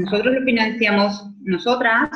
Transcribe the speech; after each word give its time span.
Nosotros 0.00 0.34
lo 0.34 0.42
financiamos 0.46 1.26
nosotras, 1.42 2.08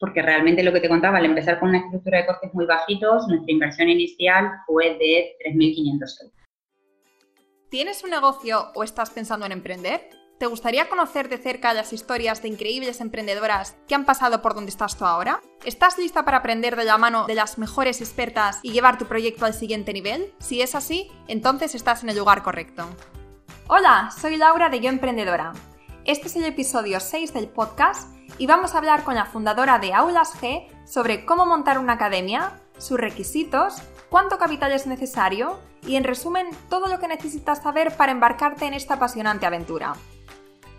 porque 0.00 0.22
realmente 0.22 0.62
lo 0.62 0.72
que 0.72 0.80
te 0.80 0.88
contaba, 0.88 1.18
al 1.18 1.26
empezar 1.26 1.60
con 1.60 1.68
una 1.68 1.80
estructura 1.80 2.18
de 2.18 2.26
costes 2.26 2.54
muy 2.54 2.64
bajitos, 2.64 3.28
nuestra 3.28 3.52
inversión 3.52 3.90
inicial 3.90 4.50
fue 4.66 4.96
de 4.96 5.36
3.500 5.44 5.92
euros. 5.92 6.32
¿Tienes 7.68 8.02
un 8.02 8.10
negocio 8.10 8.72
o 8.74 8.82
estás 8.82 9.10
pensando 9.10 9.44
en 9.44 9.52
emprender? 9.52 10.08
¿Te 10.38 10.46
gustaría 10.46 10.88
conocer 10.88 11.28
de 11.28 11.36
cerca 11.36 11.74
las 11.74 11.92
historias 11.92 12.40
de 12.40 12.48
increíbles 12.48 13.02
emprendedoras 13.02 13.76
que 13.86 13.94
han 13.94 14.06
pasado 14.06 14.40
por 14.40 14.54
donde 14.54 14.70
estás 14.70 14.96
tú 14.96 15.04
ahora? 15.04 15.40
¿Estás 15.66 15.98
lista 15.98 16.24
para 16.24 16.38
aprender 16.38 16.76
de 16.76 16.84
la 16.84 16.96
mano 16.96 17.26
de 17.26 17.34
las 17.34 17.58
mejores 17.58 18.00
expertas 18.00 18.58
y 18.62 18.72
llevar 18.72 18.96
tu 18.96 19.04
proyecto 19.04 19.44
al 19.44 19.52
siguiente 19.52 19.92
nivel? 19.92 20.32
Si 20.38 20.62
es 20.62 20.74
así, 20.74 21.10
entonces 21.28 21.74
estás 21.74 22.02
en 22.04 22.08
el 22.08 22.16
lugar 22.16 22.42
correcto. 22.42 22.86
Hola, 23.68 24.10
soy 24.18 24.38
Laura 24.38 24.70
de 24.70 24.80
Yo 24.80 24.88
Emprendedora. 24.88 25.52
Este 26.04 26.26
es 26.26 26.34
el 26.34 26.44
episodio 26.44 26.98
6 26.98 27.32
del 27.32 27.46
podcast 27.46 28.12
y 28.36 28.48
vamos 28.48 28.74
a 28.74 28.78
hablar 28.78 29.04
con 29.04 29.14
la 29.14 29.26
fundadora 29.26 29.78
de 29.78 29.94
Aulas 29.94 30.34
G 30.34 30.66
sobre 30.84 31.24
cómo 31.24 31.46
montar 31.46 31.78
una 31.78 31.92
academia, 31.92 32.60
sus 32.76 32.98
requisitos, 32.98 33.80
cuánto 34.10 34.36
capital 34.36 34.72
es 34.72 34.88
necesario 34.88 35.60
y 35.86 35.94
en 35.94 36.02
resumen 36.02 36.48
todo 36.68 36.88
lo 36.88 36.98
que 36.98 37.06
necesitas 37.06 37.62
saber 37.62 37.96
para 37.96 38.10
embarcarte 38.10 38.66
en 38.66 38.74
esta 38.74 38.94
apasionante 38.94 39.46
aventura. 39.46 39.92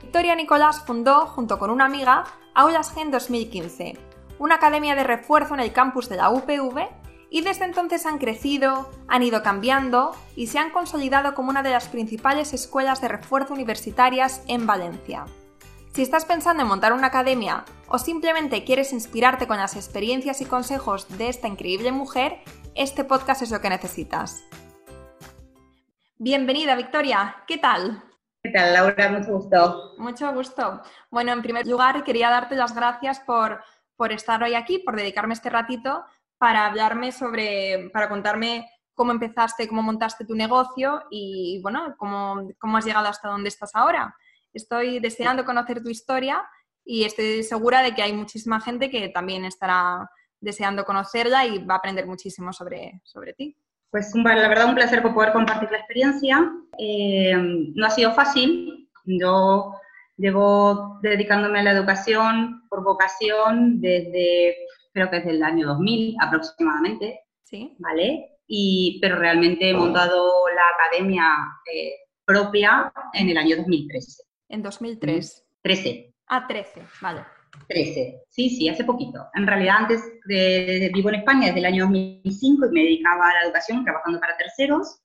Victoria 0.02 0.36
Nicolás 0.36 0.84
fundó, 0.86 1.26
junto 1.28 1.58
con 1.58 1.70
una 1.70 1.86
amiga, 1.86 2.26
Aulas 2.54 2.94
G 2.94 3.04
en 3.04 3.12
2015, 3.12 3.98
una 4.40 4.56
academia 4.56 4.94
de 4.94 5.06
refuerzo 5.06 5.54
en 5.54 5.62
el 5.62 5.72
campus 5.72 6.10
de 6.10 6.18
la 6.18 6.32
UPV, 6.32 6.90
y 7.34 7.42
desde 7.42 7.66
entonces 7.66 8.06
han 8.06 8.20
crecido, 8.20 8.92
han 9.08 9.24
ido 9.24 9.42
cambiando 9.42 10.16
y 10.36 10.46
se 10.46 10.60
han 10.60 10.70
consolidado 10.70 11.34
como 11.34 11.50
una 11.50 11.64
de 11.64 11.72
las 11.72 11.88
principales 11.88 12.54
escuelas 12.54 13.02
de 13.02 13.08
refuerzo 13.08 13.56
universitarias 13.56 14.44
en 14.48 14.68
Valencia. 14.68 15.26
Si 15.96 16.04
estás 16.04 16.26
pensando 16.26 16.62
en 16.62 16.70
montar 16.70 16.94
una 16.94 17.08
academia 17.08 17.66
o 17.88 17.98
simplemente 17.98 18.64
quieres 18.64 18.94
inspirarte 18.94 19.48
con 19.48 19.58
las 19.58 19.76
experiencias 19.76 20.42
y 20.42 20.46
consejos 20.46 21.18
de 21.18 21.30
esta 21.30 21.48
increíble 21.48 21.92
mujer, 21.92 22.38
este 22.76 23.04
podcast 23.04 23.42
es 23.42 23.50
lo 23.50 23.62
que 23.62 23.70
necesitas. 23.72 24.44
Bienvenida, 26.20 26.76
Victoria. 26.76 27.38
¿Qué 27.48 27.58
tal? 27.58 28.04
¿Qué 28.44 28.52
tal, 28.52 28.74
Laura? 28.76 29.10
Mucho 29.10 29.32
gusto. 29.32 29.94
Mucho 29.98 30.32
gusto. 30.34 30.84
Bueno, 31.10 31.32
en 31.32 31.42
primer 31.42 31.66
lugar, 31.66 32.04
quería 32.04 32.30
darte 32.30 32.54
las 32.54 32.76
gracias 32.76 33.20
por, 33.22 33.64
por 33.96 34.12
estar 34.12 34.44
hoy 34.44 34.54
aquí, 34.54 34.78
por 34.78 34.96
dedicarme 34.96 35.34
este 35.34 35.50
ratito 35.50 36.06
para 36.44 36.66
hablarme 36.66 37.14
sobre, 37.14 37.90
para 37.94 38.10
contarme 38.10 38.70
cómo 38.94 39.14
empezaste, 39.14 39.66
cómo 39.66 39.82
montaste 39.82 40.26
tu 40.26 40.36
negocio 40.36 41.02
y, 41.10 41.62
bueno, 41.64 41.96
cómo, 41.98 42.50
cómo 42.60 42.76
has 42.76 42.84
llegado 42.84 43.08
hasta 43.08 43.30
donde 43.30 43.48
estás 43.48 43.74
ahora. 43.74 44.14
Estoy 44.52 45.00
deseando 45.00 45.46
conocer 45.46 45.82
tu 45.82 45.88
historia 45.88 46.44
y 46.84 47.06
estoy 47.06 47.44
segura 47.44 47.82
de 47.82 47.96
que 47.96 48.02
hay 48.02 48.12
muchísima 48.12 48.60
gente 48.60 48.90
que 48.90 49.08
también 49.08 49.46
estará 49.46 50.10
deseando 50.42 50.84
conocerla 50.84 51.46
y 51.46 51.64
va 51.64 51.76
a 51.76 51.78
aprender 51.78 52.08
muchísimo 52.08 52.52
sobre, 52.52 53.00
sobre 53.06 53.32
ti. 53.32 53.56
Pues 53.90 54.14
la 54.14 54.50
verdad 54.50 54.68
un 54.68 54.76
placer 54.76 55.02
poder 55.02 55.32
compartir 55.32 55.72
la 55.72 55.78
experiencia. 55.78 56.52
Eh, 56.78 57.38
no 57.74 57.86
ha 57.86 57.90
sido 57.90 58.12
fácil. 58.12 58.90
Yo 59.06 59.76
llevo 60.18 61.00
dedicándome 61.02 61.62
a 61.62 61.64
la 61.64 61.72
educación 61.72 62.68
por 62.68 62.84
vocación 62.84 63.80
desde, 63.80 64.58
creo 64.94 65.10
que 65.10 65.18
desde 65.18 65.32
el 65.32 65.44
año 65.44 65.68
2000 65.68 66.16
aproximadamente. 66.20 67.22
Sí. 67.44 67.76
¿Vale? 67.80 68.38
Y, 68.48 69.00
pero 69.02 69.18
realmente 69.18 69.70
he 69.70 69.74
montado 69.74 70.32
la 70.56 70.86
academia 70.86 71.26
eh, 71.74 71.92
propia 72.26 72.92
en 73.14 73.30
el 73.30 73.38
año 73.38 73.58
2013. 73.58 74.24
En 74.50 74.64
2003. 74.64 75.46
13. 75.62 76.14
Ah, 76.28 76.46
13, 76.48 76.82
vale. 77.02 77.22
13, 77.68 78.24
sí, 78.30 78.50
sí, 78.50 78.68
hace 78.68 78.84
poquito. 78.84 79.28
En 79.36 79.48
realidad 79.48 79.78
antes 79.80 80.02
de, 80.26 80.90
vivo 80.94 81.10
en 81.10 81.16
España 81.16 81.48
desde 81.48 81.60
el 81.60 81.66
año 81.66 81.84
2005 81.86 82.66
y 82.66 82.70
me 82.72 82.82
dedicaba 82.82 83.30
a 83.30 83.34
la 83.34 83.44
educación 83.46 83.84
trabajando 83.84 84.20
para 84.20 84.36
terceros. 84.38 85.00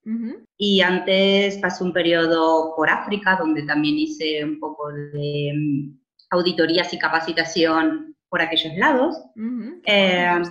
Y 0.57 0.81
antes 0.81 1.59
pasé 1.59 1.85
un 1.85 1.93
periodo 1.93 2.75
por 2.75 2.89
África 2.89 3.37
donde 3.39 3.63
también 3.65 3.99
hice 3.99 4.45
un 4.45 4.59
poco 4.59 4.91
de 4.91 5.53
mm, 5.55 5.99
auditorías 6.31 6.93
y 6.93 6.99
capacitación 6.99 8.17
por 8.29 8.43
aquellos 8.43 8.75
lados. 8.77 9.17
Eh, 9.87 10.43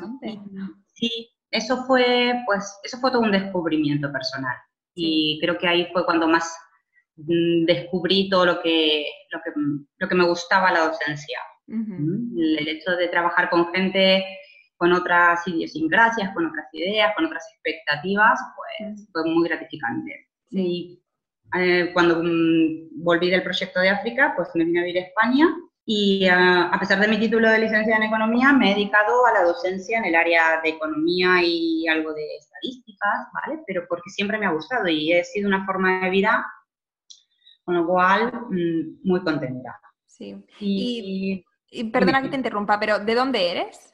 sí, 0.94 1.30
eso 1.52 1.86
fue, 1.86 2.34
pues, 2.46 2.80
eso 2.84 2.98
fue 3.00 3.12
todo 3.12 3.22
un 3.22 3.32
descubrimiento 3.32 4.12
personal. 4.12 4.56
Y 4.96 5.40
creo 5.42 5.58
que 5.58 5.68
ahí 5.68 5.88
fue 5.94 6.06
cuando 6.06 6.28
más 6.28 6.56
mm, 7.18 7.66
descubrí 7.66 8.30
todo 8.30 8.46
lo 8.46 8.62
que, 8.62 9.06
lo 9.32 9.40
que, 9.44 9.52
lo 9.98 10.08
que 10.08 10.16
me 10.16 10.26
gustaba 10.26 10.72
la 10.72 10.88
docencia. 10.88 11.40
El 11.70 12.66
hecho 12.66 12.92
de 12.92 13.10
trabajar 13.10 13.50
con 13.50 13.74
gente 13.74 14.24
con 14.78 14.94
otras 14.94 15.46
idiosincrasias, 15.48 16.34
con 16.34 16.46
otras 16.46 16.68
ideas, 16.72 17.14
con 17.16 17.26
otras 17.26 17.44
expectativas, 17.52 18.40
pues 18.56 19.10
fue 19.12 19.26
muy 19.26 19.50
gratificante. 19.50 20.30
Y 20.52 21.02
eh, 21.58 21.92
cuando 21.94 22.22
mm, 22.24 23.04
volví 23.04 23.30
del 23.30 23.44
proyecto 23.44 23.80
de 23.80 23.90
África, 23.90 24.34
pues 24.36 24.50
me 24.54 24.66
vine 24.66 24.80
a 24.80 24.84
vivir 24.84 25.02
a 25.02 25.08
España 25.08 25.48
y 25.88 26.28
ah, 26.28 26.70
a 26.72 26.80
pesar 26.80 27.00
de 27.00 27.08
mi 27.08 27.18
título 27.18 27.50
de 27.50 27.60
licenciada 27.60 27.98
en 27.98 28.10
economía, 28.10 28.54
me 28.54 28.72
he 28.72 28.76
dedicado 28.76 29.26
a 29.26 29.34
la 29.34 29.44
docencia 29.44 29.98
en 29.98 30.06
el 30.06 30.16
área 30.16 30.62
de 30.62 30.70
economía 30.70 31.42
y 31.44 31.88
algo 31.88 32.14
de 32.14 32.28
estadísticas, 32.36 33.28
¿vale? 33.34 33.64
Pero 33.66 33.86
porque 33.90 34.10
siempre 34.10 34.38
me 34.38 34.46
ha 34.46 34.52
gustado 34.52 34.88
y 34.88 35.14
he 35.14 35.24
sido 35.24 35.48
una 35.48 35.66
forma 35.66 36.02
de 36.04 36.10
vida, 36.10 36.46
con 37.64 37.76
lo 37.76 37.88
cual 37.88 38.34
mm, 38.50 39.08
muy 39.08 39.24
contenta. 39.24 39.80
Sí. 40.06 40.36
y 40.60 41.46
y 41.70 41.86
perdona 41.86 42.22
que 42.22 42.30
te 42.30 42.36
interrumpa, 42.36 42.80
pero 42.80 43.00
¿de 43.00 43.16
dónde 43.16 43.52
eres? 43.52 43.94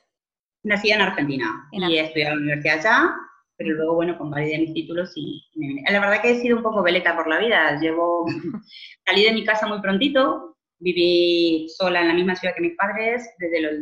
Nací 0.64 0.92
en 0.92 1.02
Argentina 1.02 1.68
y 1.72 1.98
he 1.98 2.02
estudiado 2.02 2.34
en 2.34 2.40
la 2.40 2.44
universidad 2.44 2.80
allá, 2.80 3.16
pero 3.58 3.76
luego, 3.76 3.96
bueno, 3.96 4.18
convalidé 4.18 4.60
mis 4.60 4.74
títulos 4.74 5.12
y 5.16 5.44
La 5.90 6.00
verdad 6.00 6.22
que 6.22 6.32
he 6.32 6.42
sido 6.42 6.58
un 6.58 6.64
poco 6.64 6.84
veleta 6.84 7.16
por 7.16 7.28
la 7.28 7.40
vida. 7.40 7.80
Llevo, 7.80 8.26
salí 9.06 9.24
de 9.24 9.34
mi 9.34 9.44
casa 9.44 9.68
muy 9.68 9.82
prontito, 9.82 10.53
viví 10.84 11.68
sola 11.78 12.02
en 12.02 12.10
la 12.10 12.14
misma 12.14 12.36
ciudad 12.36 12.54
que 12.56 12.62
mis 12.62 12.76
padres 12.76 13.28
desde 13.40 13.62
los, 13.62 13.74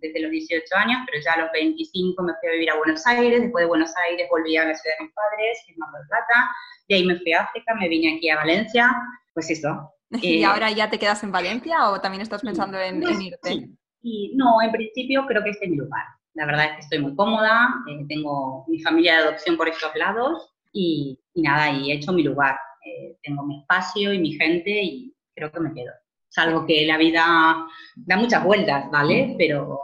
desde 0.00 0.20
los 0.20 0.30
18 0.30 0.64
años, 0.76 0.98
pero 1.06 1.22
ya 1.24 1.32
a 1.32 1.42
los 1.42 1.52
25 1.52 2.22
me 2.22 2.32
fui 2.40 2.48
a 2.48 2.52
vivir 2.52 2.70
a 2.70 2.76
Buenos 2.76 3.06
Aires, 3.06 3.42
después 3.42 3.62
de 3.62 3.68
Buenos 3.68 3.92
Aires 4.08 4.26
volví 4.30 4.56
a 4.56 4.64
la 4.64 4.74
ciudad 4.74 4.96
de 4.98 5.04
mis 5.04 5.14
padres, 5.14 5.58
es 5.68 5.78
Mar 5.78 5.90
del 5.92 6.08
Plata, 6.08 6.50
y 6.88 6.94
ahí 6.94 7.04
me 7.04 7.16
fui 7.18 7.32
a 7.32 7.42
África, 7.42 7.74
me 7.74 7.88
vine 7.88 8.16
aquí 8.16 8.28
a 8.28 8.36
Valencia, 8.36 8.94
pues 9.34 9.50
eso, 9.50 9.94
¿Y 10.22 10.40
eh, 10.40 10.44
ahora 10.44 10.70
ya 10.70 10.88
te 10.88 10.98
quedas 10.98 11.22
en 11.22 11.32
Valencia 11.32 11.90
o 11.90 12.00
también 12.00 12.22
estás 12.22 12.42
pensando 12.42 12.78
en, 12.78 13.02
irte? 13.02 13.68
Y 14.00 14.32
no, 14.36 14.62
en 14.62 14.72
principio 14.72 15.26
creo 15.26 15.42
que 15.42 15.50
este 15.50 15.66
es 15.66 15.70
mi 15.70 15.76
lugar. 15.76 16.04
La 16.34 16.46
verdad 16.46 16.66
es 16.66 16.72
que 16.72 16.80
estoy 16.80 16.98
muy 17.00 17.14
cómoda, 17.14 17.68
eh, 17.90 18.04
tengo 18.08 18.64
mi 18.68 18.80
familia 18.80 19.14
de 19.14 19.22
adopción 19.24 19.56
por 19.56 19.68
estos 19.68 19.94
lados 19.96 20.54
y, 20.72 21.20
nada, 21.34 21.70
y 21.70 21.90
he 21.90 21.96
hecho 21.96 22.12
mi 22.12 22.22
lugar. 22.22 22.56
Eh, 22.84 23.18
tengo 23.22 23.44
mi 23.44 23.60
espacio 23.60 24.12
y 24.12 24.18
mi 24.18 24.32
gente 24.32 24.82
y 24.82 25.14
creo 25.34 25.50
que 25.50 25.60
me 25.60 25.74
quedo. 25.74 25.92
Salvo 26.28 26.66
que 26.66 26.86
la 26.86 26.98
vida 26.98 27.66
da 27.96 28.16
muchas 28.16 28.44
vueltas, 28.44 28.90
¿vale? 28.90 29.34
Pero 29.38 29.80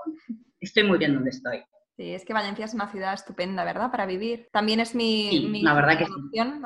estoy 0.60 0.84
muy 0.84 0.99
bien 0.99 1.15
donde 1.15 1.31
estoy. 1.31 1.62
Sí, 1.97 2.12
es 2.12 2.25
que 2.25 2.32
Valencia 2.32 2.65
es 2.65 2.75
una 2.75 2.91
ciudad 2.91 3.15
estupenda, 3.15 3.65
¿verdad? 3.65 3.91
Para 3.91 4.05
vivir. 4.05 4.49
También 4.53 4.81
es 4.81 4.97
mi, 4.97 5.47
mi 5.49 5.62
la 5.62 5.75
verdad 5.75 5.97
que 5.97 6.06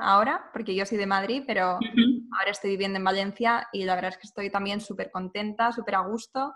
ahora, 0.01 0.49
porque 0.55 0.75
yo 0.75 0.87
soy 0.87 0.97
de 0.97 1.07
Madrid, 1.07 1.43
pero 1.47 1.79
ahora 2.39 2.51
estoy 2.51 2.71
viviendo 2.71 2.97
en 2.97 3.05
Valencia 3.05 3.69
y 3.73 3.85
la 3.85 3.95
verdad 3.95 4.13
es 4.13 4.17
que 4.17 4.27
estoy 4.27 4.51
también 4.51 4.81
súper 4.81 5.11
contenta, 5.11 5.71
súper 5.71 5.97
a 5.97 6.01
gusto. 6.01 6.55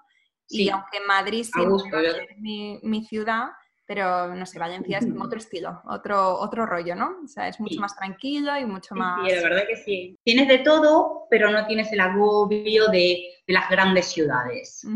Y 0.49 0.71
aunque 0.71 1.01
Madrid 1.07 1.45
siempre 1.45 2.27
es 2.31 2.39
mi, 2.39 3.05
ciudad, 3.05 3.49
pero 3.87 4.35
no 4.35 4.47
sé, 4.47 4.59
Valencia 4.59 4.99
es 4.99 5.07
como 5.07 5.25
otro 5.25 5.39
estilo, 5.39 5.83
otro, 5.87 6.39
otro 6.39 6.67
rollo, 6.67 6.95
¿no? 6.95 7.17
O 7.25 7.29
sea, 7.29 7.49
es 7.49 7.61
mucho 7.61 7.81
más 7.81 7.97
tranquilo 7.97 8.57
y 8.59 8.65
mucho 8.65 8.95
más... 8.95 9.29
Sí, 9.29 9.35
la 9.35 9.43
verdad 9.43 9.65
que 9.69 9.77
sí. 9.77 10.19
Tienes 10.25 10.49
de 10.49 10.59
todo, 10.59 11.27
pero 11.31 11.51
no 11.51 11.67
tienes 11.67 11.93
el 11.93 12.01
agobio 12.01 12.89
de, 12.89 13.29
las 13.49 13.69
grandes 13.69 14.07
ciudades. 14.07 14.87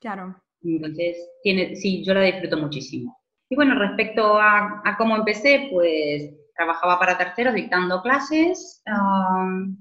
Claro. 0.00 0.40
Entonces, 0.62 1.16
tiene, 1.42 1.76
sí, 1.76 2.02
yo 2.04 2.14
la 2.14 2.22
disfruto 2.22 2.56
muchísimo. 2.56 3.18
Y 3.50 3.54
bueno, 3.54 3.78
respecto 3.78 4.38
a, 4.40 4.82
cómo 4.96 5.16
empecé, 5.16 5.68
pues 5.70 6.30
trabajaba 6.56 6.98
para 6.98 7.18
terceros 7.18 7.54
dictando 7.54 8.00
clases, 8.00 8.82
um, 8.86 9.76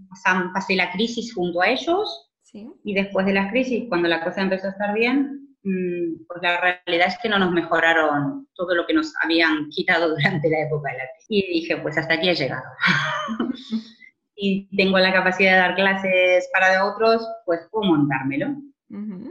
pasé 0.53 0.75
la 0.75 0.91
crisis 0.91 1.33
junto 1.33 1.61
a 1.61 1.69
ellos 1.69 2.31
y 2.83 2.93
después 2.93 3.25
de 3.25 3.33
la 3.33 3.49
crisis, 3.49 3.85
cuando 3.87 4.09
la 4.09 4.23
cosa 4.23 4.41
empezó 4.41 4.67
a 4.67 4.71
estar 4.71 4.93
bien, 4.93 5.50
pues 5.63 6.41
la 6.41 6.59
realidad 6.59 7.07
es 7.07 7.17
que 7.21 7.29
no 7.29 7.37
nos 7.37 7.51
mejoraron 7.51 8.47
todo 8.55 8.73
lo 8.73 8.85
que 8.87 8.93
nos 8.93 9.13
habían 9.23 9.69
quitado 9.69 10.09
durante 10.15 10.49
la 10.49 10.61
época 10.61 10.91
de 10.91 10.97
la 10.97 11.03
crisis. 11.13 11.27
Y 11.29 11.53
dije, 11.53 11.77
pues 11.77 11.97
hasta 11.97 12.15
aquí 12.15 12.29
he 12.29 12.35
llegado. 12.35 12.63
y 14.35 14.75
tengo 14.75 14.97
la 14.97 15.13
capacidad 15.13 15.51
de 15.51 15.57
dar 15.57 15.75
clases 15.75 16.49
para 16.53 16.85
otros, 16.85 17.27
pues 17.45 17.61
puedo 17.71 17.91
montármelo. 17.91 18.55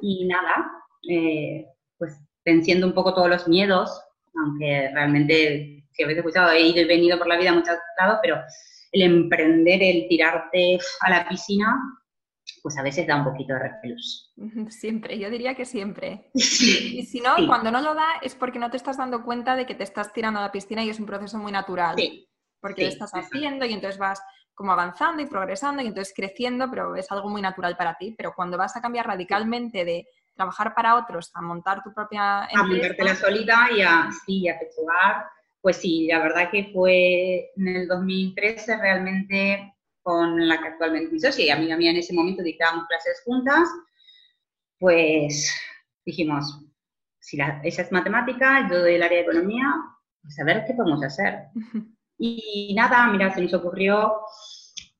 Y 0.00 0.26
nada, 0.26 0.70
eh, 1.10 1.66
pues 1.98 2.18
venciendo 2.46 2.86
un 2.86 2.94
poco 2.94 3.12
todos 3.12 3.28
los 3.28 3.46
miedos, 3.46 3.90
aunque 4.34 4.90
realmente, 4.94 5.84
si 5.92 6.02
habéis 6.02 6.18
escuchado, 6.18 6.50
he 6.50 6.62
ido 6.62 6.80
y 6.80 6.86
venido 6.86 7.18
por 7.18 7.26
la 7.26 7.36
vida 7.36 7.50
a 7.50 7.54
muchos 7.54 7.76
lados, 7.98 8.20
pero 8.22 8.40
el 8.92 9.02
emprender, 9.02 9.82
el 9.82 10.08
tirarte 10.08 10.78
a 11.00 11.10
la 11.10 11.28
piscina, 11.28 11.76
pues 12.62 12.78
a 12.78 12.82
veces 12.82 13.06
da 13.06 13.16
un 13.16 13.24
poquito 13.24 13.54
de 13.54 13.60
repelús. 13.60 14.32
Siempre, 14.70 15.18
yo 15.18 15.30
diría 15.30 15.54
que 15.54 15.64
siempre. 15.64 16.30
y 16.34 17.02
si 17.04 17.20
no, 17.20 17.34
cuando 17.46 17.70
no 17.70 17.80
lo 17.80 17.94
da 17.94 18.06
es 18.22 18.34
porque 18.34 18.58
no 18.58 18.70
te 18.70 18.76
estás 18.76 18.96
dando 18.96 19.24
cuenta 19.24 19.56
de 19.56 19.66
que 19.66 19.74
te 19.74 19.84
estás 19.84 20.12
tirando 20.12 20.40
a 20.40 20.42
la 20.42 20.52
piscina 20.52 20.84
y 20.84 20.90
es 20.90 21.00
un 21.00 21.06
proceso 21.06 21.38
muy 21.38 21.52
natural. 21.52 21.96
Porque 22.60 22.82
lo 22.82 22.88
estás 22.88 23.12
haciendo 23.12 23.64
y 23.64 23.72
entonces 23.72 23.98
vas 23.98 24.20
como 24.54 24.72
avanzando 24.72 25.22
y 25.22 25.26
progresando 25.26 25.82
y 25.82 25.86
entonces 25.86 26.12
creciendo, 26.14 26.68
pero 26.68 26.94
es 26.94 27.10
algo 27.10 27.30
muy 27.30 27.40
natural 27.40 27.76
para 27.76 27.94
ti. 27.94 28.14
Pero 28.16 28.34
cuando 28.34 28.58
vas 28.58 28.76
a 28.76 28.82
cambiar 28.82 29.06
radicalmente 29.06 29.84
de 29.84 30.06
trabajar 30.34 30.74
para 30.74 30.96
otros 30.96 31.30
a 31.34 31.40
montar 31.40 31.82
tu 31.82 31.92
propia 31.94 32.42
empresa... 32.42 32.60
A 32.60 32.66
montarte 32.66 33.04
la 33.04 33.14
solita 33.14 33.68
y 33.74 33.82
a, 33.82 34.10
sí, 34.26 34.48
a 34.48 34.58
pechugar, 34.58 35.24
pues 35.60 35.76
sí, 35.76 36.06
la 36.06 36.18
verdad 36.20 36.50
que 36.50 36.70
fue 36.72 37.50
en 37.56 37.68
el 37.68 37.88
2013 37.88 38.76
realmente 38.76 39.74
con 40.02 40.48
la 40.48 40.60
que 40.60 40.68
actualmente 40.68 41.12
mi 41.12 41.20
socia 41.20 41.44
y 41.44 41.50
amiga 41.50 41.76
mía 41.76 41.90
en 41.90 41.98
ese 41.98 42.14
momento 42.14 42.42
dictábamos 42.42 42.86
clases 42.86 43.22
juntas, 43.24 43.68
pues 44.78 45.54
dijimos, 46.04 46.64
si 47.18 47.36
la, 47.36 47.60
esa 47.62 47.82
es 47.82 47.92
matemática, 47.92 48.68
yo 48.70 48.80
doy 48.80 48.94
el 48.94 49.02
área 49.02 49.18
de 49.18 49.24
economía, 49.24 49.66
pues 50.22 50.38
a 50.40 50.44
ver 50.44 50.64
qué 50.66 50.74
podemos 50.74 51.02
hacer. 51.04 51.44
Y 52.22 52.74
nada, 52.76 53.06
mira, 53.06 53.32
se 53.32 53.40
nos 53.40 53.54
ocurrió 53.54 54.12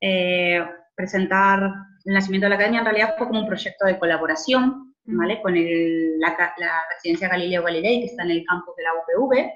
eh, 0.00 0.64
presentar 0.94 1.70
el 2.04 2.14
nacimiento 2.14 2.46
de 2.46 2.50
la 2.50 2.54
academia, 2.54 2.78
en 2.80 2.86
realidad 2.86 3.14
fue 3.18 3.26
como 3.26 3.40
un 3.40 3.46
proyecto 3.46 3.84
de 3.84 3.98
colaboración, 3.98 4.94
¿vale? 5.04 5.42
Con 5.42 5.54
el, 5.54 6.18
la, 6.18 6.30
la, 6.56 6.82
residencia 6.94 7.28
Galileo 7.28 7.62
Galilei, 7.62 8.00
que 8.00 8.06
está 8.06 8.22
en 8.22 8.30
el 8.30 8.44
campus 8.46 8.74
de 8.76 8.82
la 8.82 8.90
UPV. 8.94 9.50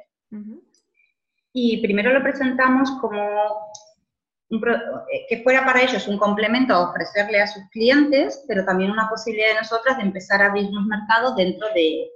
Y 1.54 1.80
primero 1.80 2.12
lo 2.12 2.22
presentamos 2.22 2.90
como 3.00 3.18
eh, 4.50 5.26
que 5.28 5.42
fuera 5.42 5.64
para 5.64 5.82
ellos 5.82 6.06
un 6.06 6.18
complemento 6.18 6.74
a 6.74 6.90
ofrecerle 6.90 7.40
a 7.40 7.46
sus 7.46 7.62
clientes, 7.70 8.44
pero 8.46 8.64
también 8.64 8.90
una 8.90 9.08
posibilidad 9.08 9.48
de 9.48 9.60
nosotras 9.60 9.96
de 9.96 10.04
empezar 10.04 10.42
a 10.42 10.46
abrir 10.46 10.68
los 10.70 10.84
mercados 10.84 11.36
dentro 11.36 11.66
de, 11.74 12.10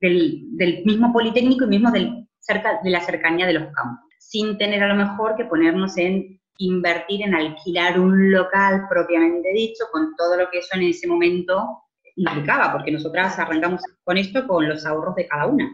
del, 0.00 0.84
mismo 0.84 1.12
Politécnico 1.12 1.64
y 1.64 1.68
mismo 1.68 1.90
del, 1.90 2.28
cerca, 2.38 2.80
de 2.82 2.90
la 2.90 3.00
cercanía 3.00 3.46
de 3.46 3.54
los 3.54 3.72
campos, 3.72 4.04
sin 4.18 4.58
tener 4.58 4.82
a 4.82 4.88
lo 4.88 4.94
mejor 4.94 5.36
que 5.36 5.46
ponernos 5.46 5.96
en 5.96 6.38
invertir 6.58 7.22
en 7.22 7.34
alquilar 7.34 7.98
un 7.98 8.30
local 8.30 8.86
propiamente 8.88 9.52
dicho, 9.52 9.84
con 9.90 10.14
todo 10.16 10.36
lo 10.36 10.50
que 10.50 10.58
eso 10.58 10.76
en 10.76 10.82
ese 10.82 11.06
momento 11.06 11.82
implicaba, 12.18 12.72
porque 12.72 12.90
nosotras 12.90 13.38
arrancamos 13.38 13.80
con 14.04 14.18
esto 14.18 14.46
con 14.46 14.68
los 14.68 14.84
ahorros 14.84 15.14
de 15.14 15.26
cada 15.26 15.46
una. 15.46 15.70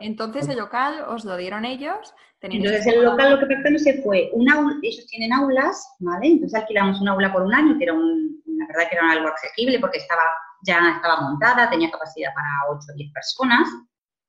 Entonces 0.00 0.48
el 0.48 0.58
local 0.58 1.04
os 1.08 1.24
lo 1.24 1.36
dieron 1.36 1.64
ellos. 1.64 2.14
Entonces 2.40 2.86
el 2.86 3.04
local 3.04 3.32
lo 3.32 3.38
que 3.40 3.54
pactamos 3.54 3.82
fue 4.04 4.30
un 4.32 4.48
aula, 4.50 4.76
ellos 4.82 5.06
tienen 5.06 5.32
aulas, 5.32 5.96
¿vale? 5.98 6.28
Entonces 6.28 6.60
alquilamos 6.60 7.00
un 7.00 7.08
aula 7.08 7.32
por 7.32 7.42
un 7.42 7.54
año, 7.54 7.76
que 7.76 7.84
era 7.84 7.94
un, 7.94 8.40
la 8.46 8.66
verdad 8.66 8.88
que 8.88 8.96
era 8.96 9.10
algo 9.10 9.28
accesible 9.28 9.80
porque 9.80 9.98
estaba, 9.98 10.22
ya 10.62 10.94
estaba 10.96 11.20
montada, 11.20 11.70
tenía 11.70 11.90
capacidad 11.90 12.32
para 12.34 12.48
8 12.70 12.78
o 12.92 12.96
10 12.96 13.12
personas, 13.12 13.68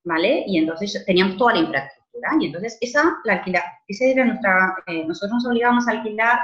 ¿vale? 0.04 0.44
Y 0.48 0.58
entonces 0.58 1.04
teníamos 1.06 1.38
toda 1.38 1.54
la 1.54 1.60
infraestructura. 1.60 2.30
Y 2.40 2.46
entonces 2.48 2.78
esa, 2.82 3.18
la 3.26 3.34
alquila, 3.34 3.64
esa 3.88 4.06
era 4.06 4.26
nuestra, 4.26 4.76
eh, 4.88 5.06
nosotros 5.06 5.36
nos 5.36 5.46
obligábamos 5.48 5.88
a 5.88 5.92
alquilar 5.92 6.40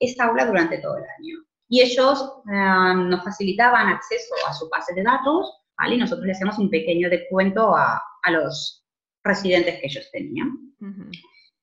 esta 0.00 0.24
aula 0.24 0.44
durante 0.44 0.78
todo 0.78 0.96
el 0.96 1.04
año. 1.04 1.45
Y 1.68 1.82
ellos 1.82 2.32
eh, 2.50 2.94
nos 2.94 3.24
facilitaban 3.24 3.88
acceso 3.88 4.34
a 4.48 4.52
su 4.52 4.68
base 4.68 4.94
de 4.94 5.02
datos, 5.02 5.52
y 5.90 5.96
nosotros 5.96 6.26
le 6.26 6.32
hacemos 6.32 6.58
un 6.58 6.70
pequeño 6.70 7.10
descuento 7.10 7.76
a, 7.76 8.02
a 8.22 8.30
los 8.30 8.86
residentes 9.22 9.78
que 9.80 9.86
ellos 9.86 10.08
tenían. 10.12 10.52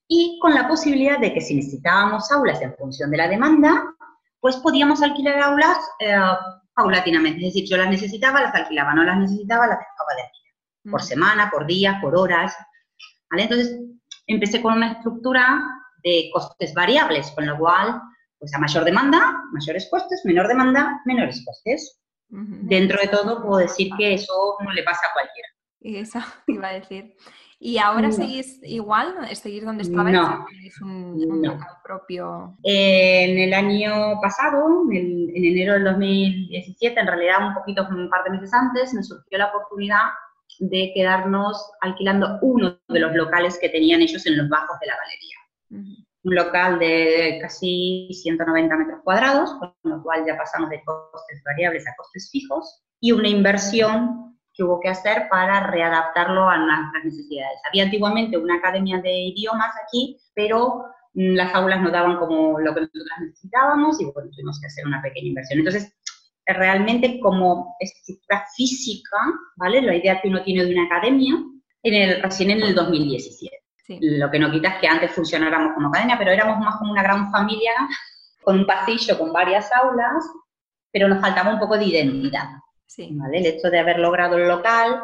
Y 0.07 0.37
con 0.41 0.53
la 0.53 0.67
posibilidad 0.67 1.19
de 1.19 1.33
que 1.33 1.41
si 1.41 1.55
necesitábamos 1.55 2.31
aulas 2.31 2.61
en 2.61 2.75
función 2.75 3.09
de 3.09 3.17
la 3.17 3.27
demanda, 3.27 3.95
pues 4.39 4.57
podíamos 4.57 5.01
alquilar 5.01 5.39
aulas 5.39 5.77
eh, 5.99 6.15
paulatinamente. 6.75 7.47
Es 7.47 7.53
decir, 7.53 7.69
yo 7.69 7.77
las 7.77 7.89
necesitaba, 7.89 8.41
las 8.41 8.53
alquilaba, 8.53 8.93
no 8.93 9.03
las 9.03 9.17
necesitaba, 9.17 9.67
las 9.67 9.79
dejaba 9.79 10.15
de 10.15 10.21
alquilar. 10.21 10.53
Por 10.91 11.01
semana, 11.01 11.49
por 11.49 11.65
día, 11.65 11.97
por 12.01 12.15
horas. 12.15 12.55
¿vale? 13.31 13.43
Entonces, 13.43 13.79
empecé 14.27 14.61
con 14.61 14.73
una 14.73 14.91
estructura 14.93 15.63
de 16.03 16.29
costes 16.33 16.73
variables, 16.73 17.31
con 17.31 17.47
lo 17.47 17.57
cual, 17.57 18.01
pues 18.43 18.53
a 18.55 18.59
mayor 18.59 18.83
demanda, 18.83 19.41
mayores 19.53 19.87
costes, 19.89 20.21
menor 20.25 20.49
demanda, 20.49 21.01
menores 21.05 21.41
costes. 21.45 21.97
Dentro 22.27 22.99
de 22.99 23.07
todo 23.07 23.41
puedo 23.41 23.59
decir 23.59 23.89
que 23.97 24.15
eso 24.15 24.57
no 24.61 24.71
le 24.73 24.83
pasa 24.83 24.99
a 25.07 25.13
cualquiera. 25.13 25.47
Eso 25.79 26.19
iba 26.47 26.67
a 26.67 26.73
decir. 26.73 27.15
¿Y 27.57 27.77
ahora 27.77 28.11
seguís 28.11 28.59
igual? 28.63 29.15
¿Seguís 29.33 29.63
donde 29.63 29.83
estabais? 29.83 30.13
No, 30.13 30.45
un, 30.81 31.41
local 31.41 31.69
propio? 31.85 32.57
en 32.63 33.39
el 33.39 33.53
año 33.53 34.19
pasado, 34.21 34.81
en, 34.91 35.31
enero 35.33 35.75
del 35.75 35.85
2017, 35.85 36.99
en 36.99 37.07
realidad 37.07 37.47
un 37.47 37.53
poquito, 37.53 37.87
un 37.89 38.09
par 38.09 38.25
de 38.25 38.31
meses 38.31 38.53
antes, 38.53 38.93
me 38.93 39.03
surgió 39.03 39.37
la 39.37 39.47
oportunidad 39.47 40.09
de 40.59 40.91
quedarnos 40.93 41.71
alquilando 41.79 42.39
uno 42.41 42.77
de 42.89 42.99
los 42.99 43.15
locales 43.15 43.57
que 43.57 43.69
tenían 43.69 44.01
ellos 44.01 44.25
en 44.25 44.37
los 44.37 44.49
bajos 44.49 44.77
de 44.81 44.87
la 44.87 44.97
galería 44.97 46.03
un 46.23 46.35
local 46.35 46.79
de 46.79 47.39
casi 47.41 48.09
190 48.11 48.75
metros 48.75 48.99
cuadrados, 49.03 49.53
con 49.59 49.73
lo 49.83 50.01
cual 50.03 50.23
ya 50.25 50.37
pasamos 50.37 50.69
de 50.69 50.81
costes 50.83 51.41
variables 51.45 51.87
a 51.87 51.95
costes 51.95 52.29
fijos, 52.31 52.83
y 52.99 53.11
una 53.11 53.27
inversión 53.27 54.37
que 54.53 54.63
hubo 54.63 54.79
que 54.79 54.89
hacer 54.89 55.27
para 55.29 55.67
readaptarlo 55.67 56.47
a 56.47 56.57
nuestras 56.57 57.05
necesidades. 57.05 57.59
Había 57.67 57.83
antiguamente 57.83 58.37
una 58.37 58.55
academia 58.55 59.01
de 59.01 59.11
idiomas 59.11 59.73
aquí, 59.83 60.17
pero 60.35 60.85
mm, 61.13 61.33
las 61.33 61.53
aulas 61.55 61.81
no 61.81 61.89
daban 61.89 62.17
como 62.17 62.59
lo 62.59 62.73
que 62.73 62.81
nosotros 62.81 63.03
necesitábamos 63.19 63.99
y 63.99 64.05
bueno, 64.05 64.29
tuvimos 64.31 64.59
que 64.59 64.67
hacer 64.67 64.85
una 64.85 65.01
pequeña 65.01 65.29
inversión. 65.29 65.59
Entonces, 65.59 65.93
realmente 66.45 67.19
como 67.19 67.75
estructura 67.79 68.45
física, 68.55 69.17
¿vale? 69.55 69.81
La 69.81 69.95
idea 69.95 70.21
que 70.21 70.27
uno 70.27 70.43
tiene 70.43 70.65
de 70.65 70.73
una 70.73 70.85
academia, 70.85 71.35
en 71.83 71.93
el, 71.93 72.21
recién 72.21 72.51
en 72.51 72.61
el 72.61 72.75
2017. 72.75 73.62
Lo 73.87 74.31
que 74.31 74.39
no 74.39 74.51
quita 74.51 74.69
es 74.69 74.75
que 74.79 74.87
antes 74.87 75.11
funcionáramos 75.11 75.73
como 75.73 75.89
academia, 75.89 76.17
pero 76.17 76.31
éramos 76.31 76.59
más 76.59 76.77
como 76.77 76.91
una 76.91 77.03
gran 77.03 77.31
familia 77.31 77.71
con 78.41 78.59
un 78.59 78.65
pasillo, 78.65 79.17
con 79.17 79.33
varias 79.33 79.71
aulas, 79.73 80.23
pero 80.91 81.07
nos 81.07 81.21
faltaba 81.21 81.53
un 81.53 81.59
poco 81.59 81.77
de 81.77 81.85
identidad. 81.85 82.49
¿vale? 83.11 83.39
El 83.39 83.45
hecho 83.45 83.69
de 83.69 83.79
haber 83.79 83.99
logrado 83.99 84.37
el 84.37 84.47
local, 84.47 85.01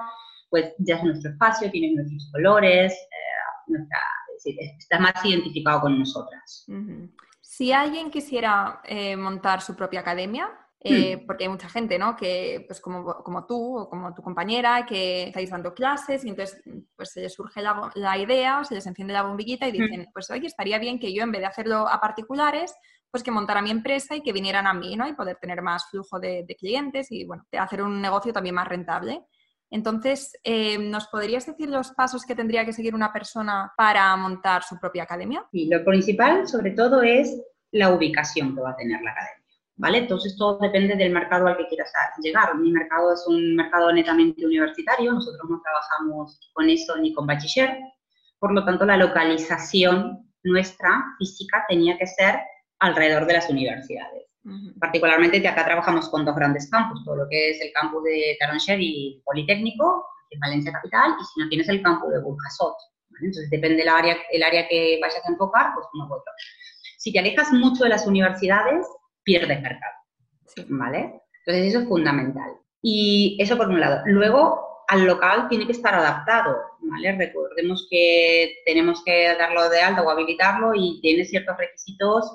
pues 0.49 0.73
ya 0.79 0.97
es 0.97 1.03
nuestro 1.03 1.31
espacio, 1.31 1.71
tiene 1.71 1.95
nuestros 1.95 2.29
colores, 2.31 2.93
eh, 2.93 4.75
está 4.77 4.99
más 4.99 5.13
identificado 5.23 5.81
con 5.81 5.99
nosotras. 5.99 6.65
Si 7.41 7.71
alguien 7.71 8.09
quisiera 8.09 8.81
eh, 8.85 9.15
montar 9.17 9.61
su 9.61 9.75
propia 9.75 9.99
academia, 9.99 10.49
eh, 10.81 11.23
porque 11.27 11.43
hay 11.43 11.49
mucha 11.49 11.67
gente, 11.67 11.99
¿no? 11.99 12.15
Que, 12.15 12.63
pues 12.67 12.79
como, 12.79 13.03
como, 13.23 13.45
tú 13.45 13.77
o 13.77 13.89
como 13.89 14.13
tu 14.13 14.21
compañera, 14.21 14.85
que 14.85 15.23
estáis 15.23 15.49
dando 15.49 15.73
clases 15.73 16.23
y 16.23 16.30
entonces 16.30 16.61
pues 16.95 17.11
se 17.11 17.21
les 17.21 17.33
surge 17.33 17.61
la, 17.61 17.92
la 17.95 18.18
idea, 18.18 18.63
se 18.63 18.75
les 18.75 18.87
enciende 18.87 19.13
la 19.13 19.23
bombillita 19.23 19.68
y 19.68 19.71
hmm. 19.71 19.73
dicen, 19.73 20.07
pues 20.13 20.30
oye, 20.31 20.47
estaría 20.47 20.80
bien 20.80 20.99
que 20.99 21.13
yo 21.13 21.23
en 21.23 21.31
vez 21.31 21.42
de 21.42 21.47
hacerlo 21.47 21.87
a 21.87 21.99
particulares, 21.99 22.73
pues 23.11 23.23
que 23.23 23.31
montara 23.31 23.61
mi 23.61 23.71
empresa 23.71 24.15
y 24.15 24.21
que 24.21 24.31
vinieran 24.31 24.68
a 24.68 24.73
mí, 24.73 24.95
¿no? 24.95 25.07
Y 25.07 25.13
poder 25.13 25.37
tener 25.37 25.61
más 25.61 25.89
flujo 25.89 26.19
de, 26.19 26.45
de 26.47 26.56
clientes 26.56 27.11
y, 27.11 27.25
bueno, 27.25 27.45
hacer 27.57 27.81
un 27.81 28.01
negocio 28.01 28.31
también 28.31 28.56
más 28.56 28.68
rentable. 28.68 29.25
Entonces, 29.71 30.31
eh, 30.44 30.77
¿nos 30.80 31.07
podrías 31.07 31.45
decir 31.45 31.69
los 31.69 31.92
pasos 31.92 32.25
que 32.25 32.35
tendría 32.35 32.65
que 32.65 32.73
seguir 32.73 32.95
una 32.95 33.13
persona 33.13 33.71
para 33.77 34.15
montar 34.15 34.63
su 34.63 34.80
propia 34.80 35.04
academia? 35.04 35.45
Sí, 35.51 35.68
lo 35.68 35.83
principal, 35.83 36.47
sobre 36.47 36.71
todo, 36.71 37.04
es 37.04 37.39
la 37.71 37.94
ubicación 37.94 38.56
que 38.56 38.61
va 38.61 38.71
a 38.71 38.75
tener 38.75 39.01
la 39.01 39.11
academia. 39.11 39.38
¿Vale? 39.80 40.00
Entonces 40.00 40.36
todo 40.38 40.59
depende 40.59 40.95
del 40.95 41.12
mercado 41.12 41.48
al 41.48 41.57
que 41.57 41.68
quieras 41.68 41.92
llegar. 42.21 42.56
Mi 42.56 42.71
mercado 42.71 43.14
es 43.14 43.26
un 43.28 43.56
mercado 43.56 43.92
netamente 43.92 44.45
universitario, 44.45 45.14
nosotros 45.14 45.50
no 45.50 45.62
trabajamos 45.62 46.40
con 46.54 46.69
eso 46.69 46.98
ni 46.98 47.14
con 47.14 47.26
bachiller, 47.26 47.80
por 48.40 48.54
lo 48.54 48.64
tanto 48.66 48.86
la 48.86 48.98
localización 48.98 50.30
nuestra 50.44 51.04
física 51.18 51.66
tenía 51.68 51.98
que 51.98 52.07
ser 52.07 52.40
alrededor 52.80 53.26
de 53.26 53.33
las 53.33 53.50
universidades. 53.50 54.26
Particularmente 54.80 55.40
de 55.40 55.48
acá 55.48 55.64
trabajamos 55.64 56.09
con 56.09 56.26
dos 56.26 56.36
grandes 56.36 56.69
campus, 56.69 57.04
todo 57.06 57.16
lo 57.16 57.30
que 57.30 57.52
es 57.52 57.62
el 57.62 57.71
campus 57.74 58.04
de 58.04 58.36
Taroncher 58.40 58.80
y 58.81 59.21
Politécnico, 59.24 60.06
en 60.31 60.40
Valencia 60.40 60.71
Capital, 60.71 61.12
y 61.19 61.24
si 61.24 61.40
no 61.40 61.50
tienes 61.50 61.69
el 61.69 61.81
campus 61.81 62.12
de 62.12 62.21
Burjasot. 62.21 62.76
Entonces 63.21 63.50
depende 63.50 63.78
del 63.78 63.90
área, 63.90 64.18
el 64.31 64.44
área 64.44 64.68
que 64.68 64.98
vayas 65.02 65.21
a 65.26 65.31
enfocar, 65.31 65.71
pues 65.74 65.86
uno 65.94 66.06
u 66.06 66.14
otro. 66.14 66.31
Si 66.98 67.12
te 67.12 67.19
alejas 67.19 67.52
mucho 67.52 67.83
de 67.83 67.90
las 67.90 68.07
universidades, 68.07 68.88
pierdes 69.23 69.61
mercado. 69.61 69.94
¿Vale? 70.68 71.21
Entonces 71.45 71.73
eso 71.73 71.80
es 71.80 71.88
fundamental. 71.88 72.52
Y 72.81 73.38
eso 73.40 73.57
por 73.57 73.69
un 73.69 73.80
lado. 73.80 74.02
Luego, 74.06 74.85
al 74.88 75.06
local 75.06 75.47
tiene 75.49 75.66
que 75.66 75.73
estar 75.73 75.94
adaptado, 75.94 76.57
¿vale? 76.81 77.16
Recordemos 77.16 77.88
que 77.90 78.56
tenemos 78.66 79.04
que 79.04 79.35
darlo 79.38 79.69
de 79.69 79.81
alta 79.81 80.02
o 80.02 80.09
habilitarlo 80.09 80.73
y 80.73 80.99
tiene 81.02 81.26
ciertos 81.26 81.57
requisitos 81.57 82.31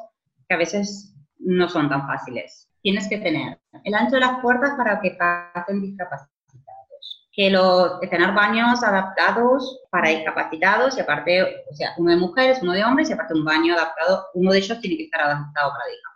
que 0.49 0.55
a 0.55 0.59
veces 0.59 1.15
no 1.39 1.69
son 1.69 1.89
tan 1.89 2.07
fáciles. 2.07 2.71
Tienes 2.83 3.09
que 3.09 3.19
tener 3.19 3.59
el 3.83 3.95
ancho 3.95 4.17
de 4.17 4.21
las 4.21 4.41
puertas 4.41 4.75
para 4.77 5.01
que 5.01 5.13
pasen 5.13 5.81
discapacitados, 5.81 7.29
que 7.33 7.51
los, 7.51 8.01
tener 8.01 8.33
baños 8.33 8.85
adaptados 8.85 9.81
para 9.91 10.11
discapacitados 10.11 10.97
y 10.97 11.01
aparte, 11.01 11.43
o 11.43 11.75
sea, 11.75 11.95
uno 11.97 12.11
de 12.11 12.17
mujeres, 12.19 12.61
uno 12.63 12.73
de 12.73 12.85
hombres 12.85 13.11
y 13.11 13.15
aparte 13.15 13.35
un 13.35 13.45
baño 13.45 13.75
adaptado, 13.75 14.27
uno 14.35 14.53
de 14.53 14.59
ellos 14.59 14.81
tiene 14.81 14.97
que 14.97 15.05
estar 15.05 15.23
adaptado 15.23 15.71
para 15.71 15.91
discapacitados 15.91 16.14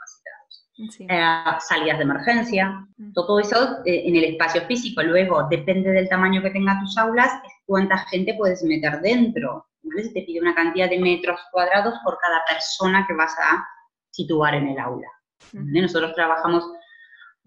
eh, 0.78 1.22
salidas 1.60 1.98
de 1.98 2.04
emergencia, 2.04 2.86
todo 3.14 3.40
eso 3.40 3.78
eh, 3.84 4.02
en 4.06 4.16
el 4.16 4.24
espacio 4.24 4.62
físico. 4.62 5.02
Luego, 5.02 5.46
depende 5.48 5.90
del 5.90 6.08
tamaño 6.08 6.42
que 6.42 6.50
tenga 6.50 6.78
tus 6.80 6.96
aulas, 6.96 7.32
es 7.44 7.52
cuánta 7.66 7.98
gente 8.10 8.34
puedes 8.34 8.62
meter 8.62 9.00
dentro. 9.00 9.66
¿vale? 9.82 10.08
te 10.10 10.22
pide 10.22 10.40
una 10.40 10.54
cantidad 10.54 10.88
de 10.88 10.98
metros 10.98 11.40
cuadrados 11.50 11.94
por 12.04 12.18
cada 12.18 12.42
persona 12.48 13.04
que 13.06 13.14
vas 13.14 13.34
a 13.38 13.66
situar 14.10 14.54
en 14.54 14.68
el 14.68 14.78
aula. 14.78 15.08
Nosotros 15.52 16.14
trabajamos 16.14 16.64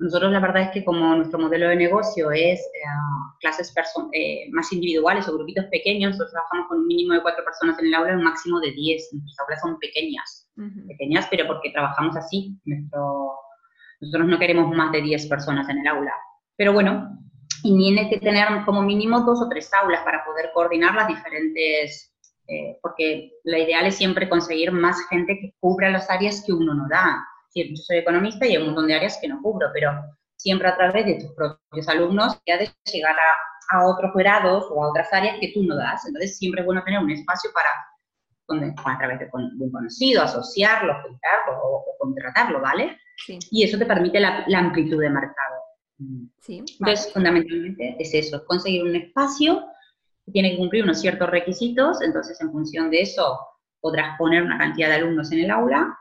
nosotros 0.02 0.32
la 0.32 0.40
verdad 0.40 0.64
es 0.64 0.72
que 0.72 0.84
como 0.84 1.16
nuestro 1.16 1.38
modelo 1.38 1.70
de 1.70 1.76
negocio 1.76 2.32
es 2.32 2.60
eh, 2.60 2.88
clases 3.40 3.72
eh, 4.14 4.50
más 4.52 4.74
individuales 4.74 5.28
o 5.28 5.34
grupitos 5.34 5.66
pequeños, 5.66 6.12
nosotros 6.12 6.32
trabajamos 6.32 6.68
con 6.68 6.80
un 6.80 6.88
mínimo 6.88 7.14
de 7.14 7.22
cuatro 7.22 7.46
personas 7.46 7.78
en 7.78 7.86
el 7.86 7.94
aula 7.94 8.14
y 8.14 8.16
un 8.16 8.24
máximo 8.24 8.60
de 8.60 8.72
diez. 8.72 9.10
Nuestras 9.14 9.40
aulas 9.40 9.62
son 9.62 9.78
pequeñas, 9.78 10.50
pequeñas, 10.88 11.28
pero 11.30 11.46
porque 11.46 11.70
trabajamos 11.70 12.18
así. 12.18 12.60
Nuestro, 12.66 13.32
nosotros 14.02 14.28
no 14.28 14.40
queremos 14.40 14.76
más 14.76 14.92
de 14.92 15.04
diez 15.04 15.28
personas 15.28 15.70
en 15.70 15.78
el 15.78 15.88
aula. 15.88 16.14
Pero 16.58 16.74
bueno, 16.74 17.20
y 17.64 17.78
tiene 17.78 18.10
que 18.10 18.18
tener 18.18 18.48
como 18.66 18.82
mínimo 18.82 19.20
dos 19.22 19.40
o 19.40 19.50
tres 19.50 19.72
aulas 19.72 20.02
para 20.04 20.26
poder 20.26 20.50
coordinar 20.52 20.96
las 20.96 21.10
diferentes, 21.10 22.12
eh, 22.48 22.80
porque 22.82 23.34
la 23.44 23.60
ideal 23.60 23.86
es 23.86 23.98
siempre 23.98 24.28
conseguir 24.28 24.72
más 24.72 24.98
gente 25.10 25.38
que 25.40 25.54
cubra 25.60 25.92
las 25.92 26.10
áreas 26.10 26.44
que 26.44 26.54
uno 26.54 26.74
no 26.74 26.88
da 26.90 27.24
yo 27.56 27.76
soy 27.76 27.98
economista 27.98 28.46
y 28.46 28.52
hay 28.52 28.58
un 28.58 28.68
montón 28.68 28.88
de 28.88 28.96
áreas 28.96 29.18
que 29.22 29.28
no 29.28 29.42
cubro, 29.42 29.70
pero 29.74 29.92
siempre 30.38 30.68
a 30.68 30.76
través 30.76 31.06
de 31.06 31.20
tus 31.20 31.32
propios 31.34 31.88
alumnos 31.88 32.40
ya 32.48 32.58
de 32.58 32.70
llegar 32.92 33.16
a, 33.16 33.78
a, 33.78 33.88
otros 33.88 34.12
grados 34.16 34.66
o 34.72 34.84
a 34.84 34.90
otras 34.90 35.12
áreas 35.14 35.38
que 35.40 35.52
tú 35.54 35.64
no 35.64 35.76
das. 35.76 36.06
Entonces 36.06 36.38
siempre 36.38 36.62
es 36.62 36.66
bueno 36.66 36.84
tener 36.84 37.00
un 37.00 37.12
espacio 37.12 37.52
para, 37.54 37.70
a 38.50 38.98
través 38.98 39.20
de, 39.20 39.30
un 39.34 39.72
conocido, 39.72 40.24
asociarlo, 40.24 40.94
juntarlo 41.02 41.62
o, 41.64 41.86
contratarlo, 42.00 42.60
¿vale? 42.60 42.98
Sí. 43.26 43.38
Y 43.52 43.64
eso 43.64 43.78
te 43.78 43.86
permite 43.86 44.20
la, 44.20 44.46
amplitud 44.54 45.00
de 45.00 45.10
mercado. 45.10 45.56
Sí, 46.40 46.64
Entonces, 46.80 47.14
fundamentalmente 47.14 47.96
es 48.00 48.14
eso, 48.14 48.44
conseguir 48.46 48.84
un 48.84 48.96
espacio 48.96 49.64
que 50.26 50.32
tiene 50.32 50.52
que 50.52 50.58
cumplir 50.58 50.84
unos 50.84 51.00
ciertos 51.00 51.30
requisitos, 51.30 52.02
entonces 52.02 52.42
en 52.42 52.52
función 52.52 52.90
de 52.90 53.02
eso 53.02 53.40
podrás 53.80 54.18
poner 54.18 54.42
una 54.42 54.58
cantidad 54.58 54.90
de 54.90 54.96
alumnos 54.96 55.32
en 55.32 55.42
el 55.42 55.52
aula, 55.52 55.96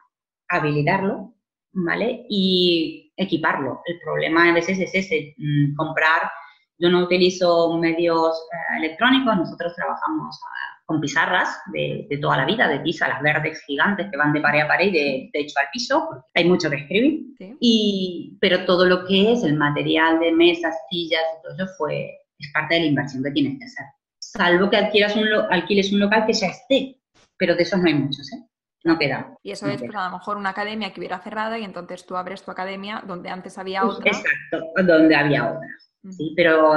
habilitarlo 0.49 1.35
¿vale? 1.73 2.27
Y 2.29 3.13
equiparlo. 3.17 3.83
El 3.85 3.99
problema 4.01 4.49
a 4.49 4.55
veces 4.55 4.79
es 4.79 4.95
ese, 4.95 5.35
mm, 5.37 5.75
comprar. 5.77 6.31
Yo 6.79 6.89
no 6.89 7.05
utilizo 7.05 7.77
medios 7.79 8.37
eh, 8.53 8.79
electrónicos, 8.79 9.37
nosotros 9.37 9.75
trabajamos 9.77 10.41
ah, 10.43 10.83
con 10.87 11.01
pizarras 11.01 11.49
de, 11.73 12.09
toda 12.21 12.39
la 12.39 12.47
vida, 12.47 12.67
de 12.67 12.79
tiza, 12.81 13.07
las 13.07 13.23
verdes 13.23 13.63
gigantes 13.67 14.09
que 14.11 14.17
van 14.17 14.33
de 14.33 14.41
pared 14.41 14.63
a 14.63 14.67
pared 14.67 14.87
y 14.87 14.91
de 14.91 15.31
techo 15.33 15.55
al 15.61 15.69
piso, 15.73 16.09
hay 16.35 16.49
mucho 16.49 16.71
que 16.71 16.77
escribir. 16.77 17.27
Y, 17.61 18.39
pero 18.41 18.65
todo 18.65 18.87
lo 18.87 19.05
que 19.07 19.33
es 19.33 19.45
el 19.45 19.57
material 19.57 20.19
de 20.21 20.33
mesas, 20.33 20.75
sillas 20.91 21.23
todo 21.43 21.55
eso 21.55 21.67
fue, 21.77 22.11
es 22.39 22.51
parte 22.53 22.75
de 22.75 22.81
la 22.81 22.87
inversión 22.87 23.23
que 23.23 23.31
tienes 23.31 23.59
que 23.59 23.67
hacer. 23.67 23.87
Salvo 24.19 24.71
que 24.71 24.79
adquieras 24.79 25.15
un 25.17 25.29
alquiles 25.51 25.93
un 25.93 26.01
local 26.01 26.25
que 26.27 26.33
ya 26.33 26.49
esté, 26.49 26.97
pero 27.37 27.55
de 27.55 27.63
esos 27.63 27.79
no 27.79 27.87
hay 27.87 27.95
muchos, 27.95 28.33
¿eh? 28.33 28.50
No 28.85 28.99
queda. 28.99 29.37
Y 29.43 29.51
eso 29.51 29.67
es 29.67 29.81
pues, 29.81 29.95
a 29.95 30.07
lo 30.07 30.19
mejor 30.19 30.37
una 30.37 30.51
academia 30.51 30.93
que 30.93 31.01
hubiera 31.01 31.19
cerrada 31.21 31.59
y 31.59 31.65
entonces 31.65 32.07
tú 32.07 32.17
abres 32.17 32.43
tu 32.43 32.51
academia 32.51 33.03
donde 33.07 33.29
antes 33.29 33.59
había 33.59 33.85
otra. 33.85 34.11
Exacto, 34.11 34.73
donde 34.85 35.15
había 35.15 35.53
otra. 35.53 35.69
Sí, 36.11 36.33
pero 36.35 36.73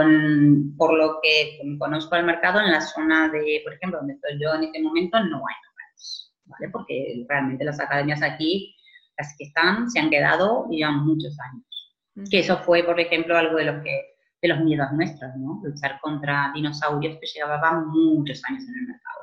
por 0.78 0.94
lo 0.94 1.20
que 1.24 1.60
conozco 1.80 2.16
el 2.18 2.26
mercado, 2.26 2.60
en 2.60 2.72
la 2.72 2.82
zona 2.82 3.30
de, 3.30 3.62
por 3.64 3.74
ejemplo, 3.74 4.00
donde 4.00 4.16
estoy 4.16 4.38
yo 4.38 4.54
en 4.54 4.64
este 4.64 4.82
momento, 4.82 5.18
no 5.18 5.38
hay 5.38 5.56
locales, 5.66 6.34
¿vale? 6.44 6.70
Porque 6.70 7.26
realmente 7.30 7.64
las 7.64 7.80
academias 7.80 8.22
aquí, 8.22 8.76
las 9.18 9.34
que 9.38 9.46
están, 9.46 9.90
se 9.90 10.00
han 10.00 10.10
quedado 10.10 10.68
y 10.70 10.78
llevan 10.78 11.06
muchos 11.06 11.38
años. 11.40 12.30
Que 12.30 12.40
eso 12.40 12.58
fue, 12.58 12.84
por 12.84 13.00
ejemplo, 13.00 13.38
algo 13.38 13.56
de 13.56 13.64
lo 13.64 13.82
que 13.82 14.14
de 14.42 14.50
los 14.50 14.60
miedos 14.60 14.92
nuestros, 14.92 15.32
¿no? 15.38 15.62
Luchar 15.64 16.02
contra 16.02 16.52
dinosaurios 16.54 17.18
que 17.22 17.28
llevaban 17.28 17.88
muchos 17.88 18.42
años 18.50 18.64
en 18.68 18.76
el 18.76 18.88
mercado. 18.88 19.20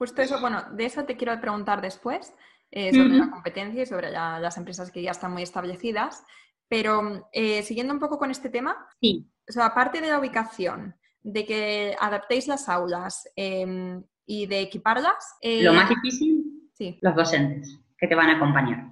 Justo 0.00 0.22
eso, 0.22 0.40
bueno, 0.40 0.64
de 0.72 0.86
eso 0.86 1.04
te 1.04 1.14
quiero 1.14 1.38
preguntar 1.42 1.82
después, 1.82 2.32
eh, 2.70 2.90
sobre 2.94 3.18
la 3.18 3.30
competencia 3.30 3.82
y 3.82 3.86
sobre 3.86 4.10
las 4.10 4.56
empresas 4.56 4.90
que 4.90 5.02
ya 5.02 5.10
están 5.10 5.30
muy 5.30 5.42
establecidas. 5.42 6.24
Pero 6.68 7.28
eh, 7.34 7.62
siguiendo 7.62 7.92
un 7.92 8.00
poco 8.00 8.18
con 8.18 8.30
este 8.30 8.48
tema, 8.48 8.78
sí. 8.98 9.30
o 9.46 9.52
sea, 9.52 9.66
aparte 9.66 10.00
de 10.00 10.08
la 10.08 10.18
ubicación, 10.18 10.94
de 11.20 11.44
que 11.44 11.96
adaptéis 12.00 12.48
las 12.48 12.66
aulas 12.70 13.28
em, 13.36 14.02
y 14.24 14.46
de 14.46 14.60
equiparlas. 14.60 15.36
Eh, 15.42 15.62
Lo 15.62 15.74
más 15.74 15.90
difícil, 15.90 16.70
sí. 16.72 16.98
los 17.02 17.14
docentes 17.14 17.78
que 17.98 18.06
te 18.06 18.14
van 18.14 18.30
a 18.30 18.36
acompañar. 18.36 18.86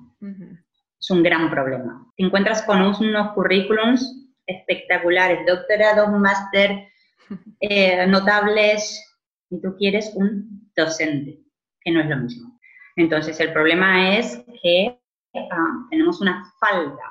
Es 1.00 1.10
un 1.10 1.22
gran 1.22 1.48
problema. 1.50 2.06
Te 2.18 2.24
encuentras 2.26 2.60
con 2.64 2.82
unos 2.82 3.32
currículums 3.32 4.28
espectaculares, 4.44 5.46
doctorado, 5.46 6.06
máster, 6.08 6.86
notables, 8.08 9.08
y 9.48 9.60
tú 9.62 9.74
quieres 9.78 10.12
un 10.14 10.67
docente, 10.84 11.40
que 11.80 11.90
no 11.90 12.00
es 12.00 12.08
lo 12.08 12.16
mismo. 12.16 12.58
Entonces, 12.96 13.38
el 13.40 13.52
problema 13.52 14.16
es 14.16 14.42
que 14.62 14.98
ah, 15.34 15.86
tenemos 15.90 16.20
una 16.20 16.44
falta 16.58 17.02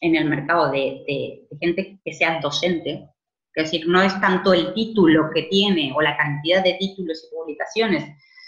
en 0.00 0.16
el 0.16 0.28
mercado 0.28 0.70
de, 0.70 1.46
gente 1.60 2.00
que 2.04 2.12
sea 2.12 2.40
docente, 2.40 3.08
es 3.54 3.64
decir, 3.64 3.88
no 3.88 4.00
es 4.00 4.18
tanto 4.20 4.52
el 4.52 4.72
título 4.74 5.30
que 5.34 5.44
tiene 5.44 5.92
o 5.94 6.00
la 6.00 6.16
cantidad 6.16 6.62
de 6.62 6.74
títulos 6.74 7.24
y 7.24 7.34
publicaciones, 7.34 8.04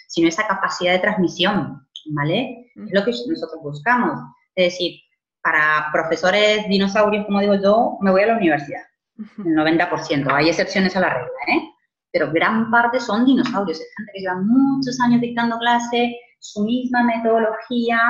sino 0.08 0.28
esa 0.28 0.46
capacidad 0.46 0.92
de 0.92 1.00
transmisión, 1.00 1.86
¿vale? 2.06 2.70
Es 2.76 2.92
lo 2.92 3.04
que 3.04 3.10
nosotros 3.10 3.60
buscamos. 3.62 4.20
Es 4.54 4.72
decir, 4.72 5.00
para 5.42 5.88
profesores 5.92 6.68
dinosaurios, 6.68 7.26
como 7.26 7.40
digo 7.40 7.56
yo, 7.60 7.98
me 8.00 8.10
voy 8.10 8.22
a 8.22 8.26
la 8.26 8.36
universidad, 8.36 8.82
el 9.18 9.54
90%. 9.54 10.32
Hay 10.32 10.48
excepciones 10.48 10.96
a 10.96 11.00
la 11.00 11.14
regla, 11.14 11.30
¿eh? 11.48 11.70
Pero 12.12 12.32
gran 12.32 12.70
parte 12.70 13.00
son 13.00 13.24
dinosaurios, 13.24 13.80
es 13.80 13.88
gente 13.96 14.12
que 14.14 14.20
lleva 14.20 14.40
muchos 14.40 14.98
años 15.00 15.20
dictando 15.20 15.58
clase, 15.58 16.16
su 16.38 16.64
misma 16.64 17.04
metodología, 17.04 18.00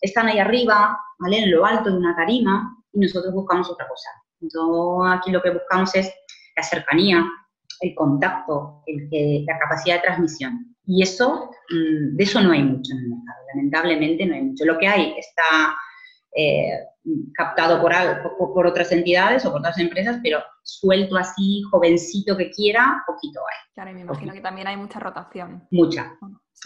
están 0.00 0.28
ahí 0.28 0.38
arriba, 0.38 0.98
¿vale? 1.18 1.42
En 1.42 1.50
lo 1.50 1.66
alto 1.66 1.90
de 1.90 1.98
una 1.98 2.16
tarima, 2.16 2.76
y 2.92 3.00
nosotros 3.00 3.34
buscamos 3.34 3.70
otra 3.70 3.86
cosa. 3.86 4.08
Entonces, 4.40 5.18
aquí 5.18 5.30
lo 5.30 5.42
que 5.42 5.50
buscamos 5.50 5.94
es 5.94 6.10
la 6.56 6.62
cercanía, 6.62 7.26
el 7.80 7.94
contacto, 7.94 8.82
el 8.86 9.44
la 9.44 9.58
capacidad 9.58 9.96
de 9.96 10.02
transmisión. 10.02 10.76
Y 10.86 11.02
eso, 11.02 11.50
mm, 11.70 12.16
de 12.16 12.24
eso 12.24 12.40
no 12.40 12.52
hay 12.52 12.62
mucho 12.62 12.92
en 12.92 12.98
el 12.98 13.08
mercado, 13.10 13.38
lamentablemente 13.54 14.26
no 14.26 14.34
hay 14.34 14.42
mucho. 14.42 14.64
Lo 14.64 14.78
que 14.78 14.88
hay 14.88 15.14
está 15.18 15.76
eh, 16.36 16.86
captado 17.34 17.80
por, 17.80 17.92
por, 18.54 18.66
otras 18.66 18.92
entidades 18.92 19.44
o 19.44 19.50
por 19.50 19.60
otras 19.60 19.78
empresas, 19.78 20.18
pero 20.22 20.42
suelto 20.78 21.16
así, 21.16 21.62
jovencito 21.70 22.36
que 22.36 22.50
quiera, 22.50 23.02
poquito 23.06 23.40
hay. 23.40 23.74
Claro, 23.74 23.90
y 23.90 23.94
me 23.94 24.00
imagino 24.02 24.32
que 24.32 24.40
también 24.40 24.68
hay 24.68 24.76
mucha 24.76 25.00
rotación. 25.00 25.66
Mucha. 25.70 26.16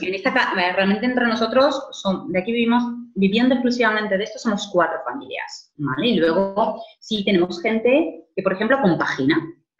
En 0.00 0.14
esta, 0.14 0.32
realmente 0.54 1.06
entre 1.06 1.26
nosotros, 1.26 1.86
son, 1.92 2.30
de 2.32 2.40
aquí 2.40 2.52
vivimos, 2.52 2.82
viviendo 3.14 3.54
exclusivamente 3.54 4.18
de 4.18 4.24
esto, 4.24 4.38
somos 4.38 4.68
cuatro 4.72 4.98
familias, 5.04 5.72
¿vale? 5.76 6.08
Y 6.08 6.16
luego 6.16 6.82
sí 6.98 7.24
tenemos 7.24 7.62
gente 7.62 8.26
que, 8.34 8.42
por 8.42 8.52
ejemplo, 8.52 8.80
compagina. 8.82 9.36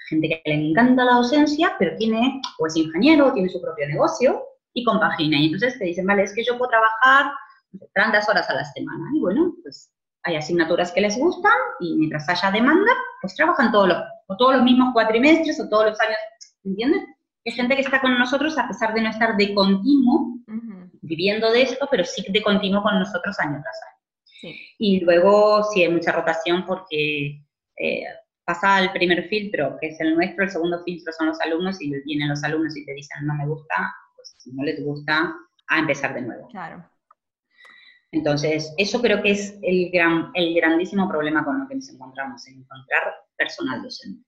Gente 0.09 0.29
que 0.29 0.43
le 0.45 0.71
encanta 0.71 1.05
la 1.05 1.15
docencia, 1.15 1.75
pero 1.79 1.97
tiene, 1.97 2.41
o 2.59 2.67
es 2.67 2.77
ingeniero, 2.77 3.33
tiene 3.33 3.49
su 3.49 3.61
propio 3.61 3.89
negocio 3.89 4.41
y 4.73 4.85
compagina. 4.85 5.39
Y 5.39 5.47
entonces 5.47 5.79
te 5.79 5.87
dicen, 5.87 6.07
vale, 6.07 6.23
es 6.23 6.35
que 6.35 6.45
yo 6.45 6.57
puedo 6.59 6.71
trabajar 6.71 7.33
tantas 7.95 8.29
horas 8.29 8.49
a 8.51 8.55
la 8.55 8.65
semana. 8.65 9.11
Y 9.15 9.21
bueno, 9.21 9.53
pues 9.63 9.91
hay 10.25 10.37
asignaturas 10.37 10.93
que 10.93 11.01
les 11.01 11.19
gustan 11.19 11.53
y 11.81 11.97
mientras 11.97 12.29
haya 12.29 12.51
demanda, 12.51 12.93
pues 13.21 13.35
trabajan 13.35 13.73
todos 13.73 13.89
los, 13.89 13.99
o 14.27 14.37
todos 14.37 14.57
los 14.57 14.65
mismos 14.65 14.93
cuatrimestres 14.93 15.61
o 15.61 15.69
todos 15.69 15.91
los 15.91 16.01
años, 16.01 16.17
¿entiendes? 16.65 17.03
Hay 17.47 17.53
gente 17.53 17.75
que 17.75 17.83
está 17.83 18.01
con 18.01 18.19
nosotros 18.19 18.57
a 18.59 18.67
pesar 18.69 18.95
de 18.95 19.03
no 19.03 19.11
estar 19.11 19.37
de 19.37 19.55
continuo, 19.55 20.39
viviendo 21.03 21.53
de 21.53 21.63
esto, 21.63 21.87
pero 21.91 22.05
sí 22.05 22.25
de 22.29 22.43
continuo 22.43 22.83
con 22.83 22.99
nosotros 22.99 23.39
año 23.39 23.61
tras 23.63 23.81
año. 23.89 24.55
Y 24.79 25.01
luego 25.01 25.63
sí 25.65 25.83
hay 25.83 25.91
mucha 25.91 26.13
rotación 26.13 26.65
porque 26.67 27.43
eh, 27.79 28.05
pasa 28.45 28.81
el 28.81 28.93
primer 28.93 29.29
filtro, 29.29 29.77
que 29.81 29.89
es 29.89 30.01
el 30.01 30.15
nuestro, 30.15 30.45
el 30.45 30.51
segundo 30.51 30.83
filtro 30.85 31.13
son 31.13 31.29
los 31.29 31.41
alumnos 31.41 31.81
y 31.81 31.91
vienen 32.05 32.29
los 32.29 32.43
alumnos 32.45 32.77
y 32.77 32.85
te 32.85 32.95
dicen 32.95 33.27
no 33.27 33.35
me 33.35 33.47
gusta, 33.47 33.95
pues 34.17 34.35
si 34.39 34.53
no 34.53 34.65
les 34.65 34.83
gusta, 34.83 35.35
a 35.69 35.79
empezar 35.79 36.15
de 36.15 36.23
nuevo. 36.23 36.49
Claro. 36.49 36.85
Entonces, 38.15 38.73
eso 38.79 39.03
creo 39.03 39.21
que 39.21 39.33
es 39.33 39.59
el, 39.63 39.91
gran, 39.91 40.31
el 40.35 40.55
grandísimo 40.55 41.09
problema 41.09 41.45
con 41.45 41.61
lo 41.61 41.69
que 41.69 41.75
nos 41.75 41.89
encontramos, 41.89 42.47
en 42.47 42.61
encontrar 42.61 43.03
personal 43.37 43.83
docente. 43.83 44.25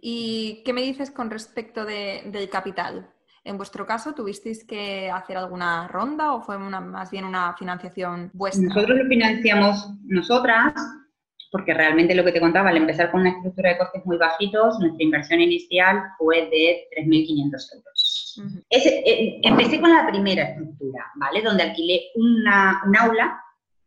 ¿Y 0.00 0.62
qué 0.64 0.72
me 0.72 0.80
dices 0.80 1.10
con 1.10 1.30
respecto 1.30 1.84
del 1.84 2.48
capital? 2.48 3.10
En 3.44 3.58
vuestro 3.58 3.86
caso, 3.86 4.14
¿tuvisteis 4.14 4.64
que 4.64 5.10
hacer 5.10 5.36
alguna 5.36 5.86
ronda 5.88 6.32
o 6.32 6.40
fue 6.40 6.58
más 6.58 7.10
bien 7.10 7.26
una 7.26 7.54
financiación 7.58 8.30
vuestra? 8.32 8.68
Nosotros 8.68 8.98
lo 8.98 9.06
financiamos 9.06 9.90
nosotras, 10.06 10.72
porque 11.52 11.74
realmente 11.74 12.14
lo 12.14 12.24
que 12.24 12.32
te 12.32 12.40
contaba, 12.40 12.70
al 12.70 12.78
empezar 12.78 13.10
con 13.10 13.20
una 13.20 13.30
estructura 13.30 13.70
de 13.70 13.78
costes 13.78 14.06
muy 14.06 14.16
bajitos, 14.16 14.78
nuestra 14.78 15.04
inversión 15.04 15.40
inicial 15.42 16.02
fue 16.16 16.48
de 16.48 16.88
3.500 16.96 17.74
euros. 17.74 18.09
Eh, 18.70 19.40
empecé 19.42 19.80
con 19.80 19.90
la 19.90 20.06
primera 20.06 20.44
estructura, 20.44 21.10
¿vale? 21.16 21.42
Donde 21.42 21.62
alquilé 21.62 22.10
una, 22.14 22.82
un 22.86 22.96
aula, 22.96 23.40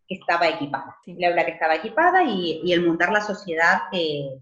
que 0.07 0.15
estaba 0.15 0.47
equipada, 0.47 0.97
el 1.05 1.23
aula 1.23 1.45
que 1.45 1.51
estaba 1.51 1.75
equipada 1.75 2.23
y, 2.23 2.71
el 2.71 2.85
montar 2.85 3.11
la 3.11 3.21
sociedad 3.21 3.83
que, 3.91 4.39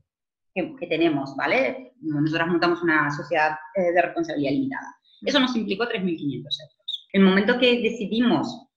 que, 0.53 0.88
tenemos, 0.88 1.36
¿vale? 1.36 1.93
Nosotras 2.01 2.48
montamos 2.48 2.81
una 2.81 3.12
sociedad 3.12 3.58
eh, 3.75 3.91
de 3.91 4.01
responsabilidad 4.01 4.51
limitada. 4.51 4.96
Eso 5.22 5.39
nos 5.39 5.55
implicó 5.55 5.86
3.500 5.86 6.38
euros. 6.38 7.08
El 7.13 7.24
momento 7.24 7.60
que 7.60 7.81
decidimos 7.81 8.67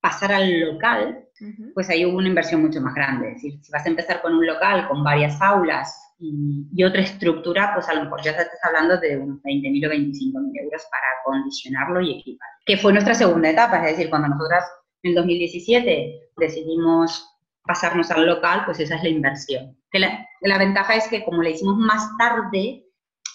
pasar 0.00 0.32
al 0.32 0.60
local, 0.60 1.26
pues 1.74 1.90
ahí 1.90 2.04
hubo 2.04 2.16
una 2.16 2.28
inversión 2.28 2.62
mucho 2.62 2.80
más 2.80 2.94
grande. 2.94 3.28
Es 3.28 3.34
decir, 3.34 3.62
si 3.62 3.70
vas 3.70 3.84
a 3.84 3.90
empezar 3.90 4.22
con 4.22 4.34
un 4.34 4.46
local 4.46 4.88
con 4.88 5.04
varias 5.04 5.40
aulas 5.42 6.09
y, 6.20 6.84
otra 6.84 7.00
estructura, 7.00 7.72
pues 7.74 7.88
a 7.88 7.94
lo 7.94 8.04
mejor 8.04 8.22
ya 8.22 8.32
estás 8.32 8.48
hablando 8.62 8.98
de 8.98 9.16
unos 9.16 9.42
20.000 9.42 9.86
o 9.86 9.90
25.000 9.90 10.62
euros 10.62 10.82
para 10.90 11.04
acondicionarlo 11.20 12.00
y 12.02 12.20
equipar. 12.20 12.48
Que 12.66 12.76
fue 12.76 12.92
nuestra 12.92 13.14
segunda 13.14 13.50
etapa, 13.50 13.82
es 13.84 13.96
decir, 13.96 14.10
cuando 14.10 14.28
nosotras 14.28 14.64
en 15.02 15.10
el 15.10 15.16
2017 15.16 16.30
decidimos 16.36 17.26
pasarnos 17.64 18.10
al 18.10 18.26
local, 18.26 18.62
pues 18.66 18.80
esa 18.80 18.96
es 18.96 19.02
la 19.02 19.08
inversión. 19.08 19.76
Que 19.90 19.98
la, 19.98 20.26
la 20.42 20.58
ventaja 20.58 20.94
es 20.94 21.08
que 21.08 21.24
como 21.24 21.42
la 21.42 21.50
hicimos 21.50 21.76
más 21.76 22.06
tarde, 22.18 22.84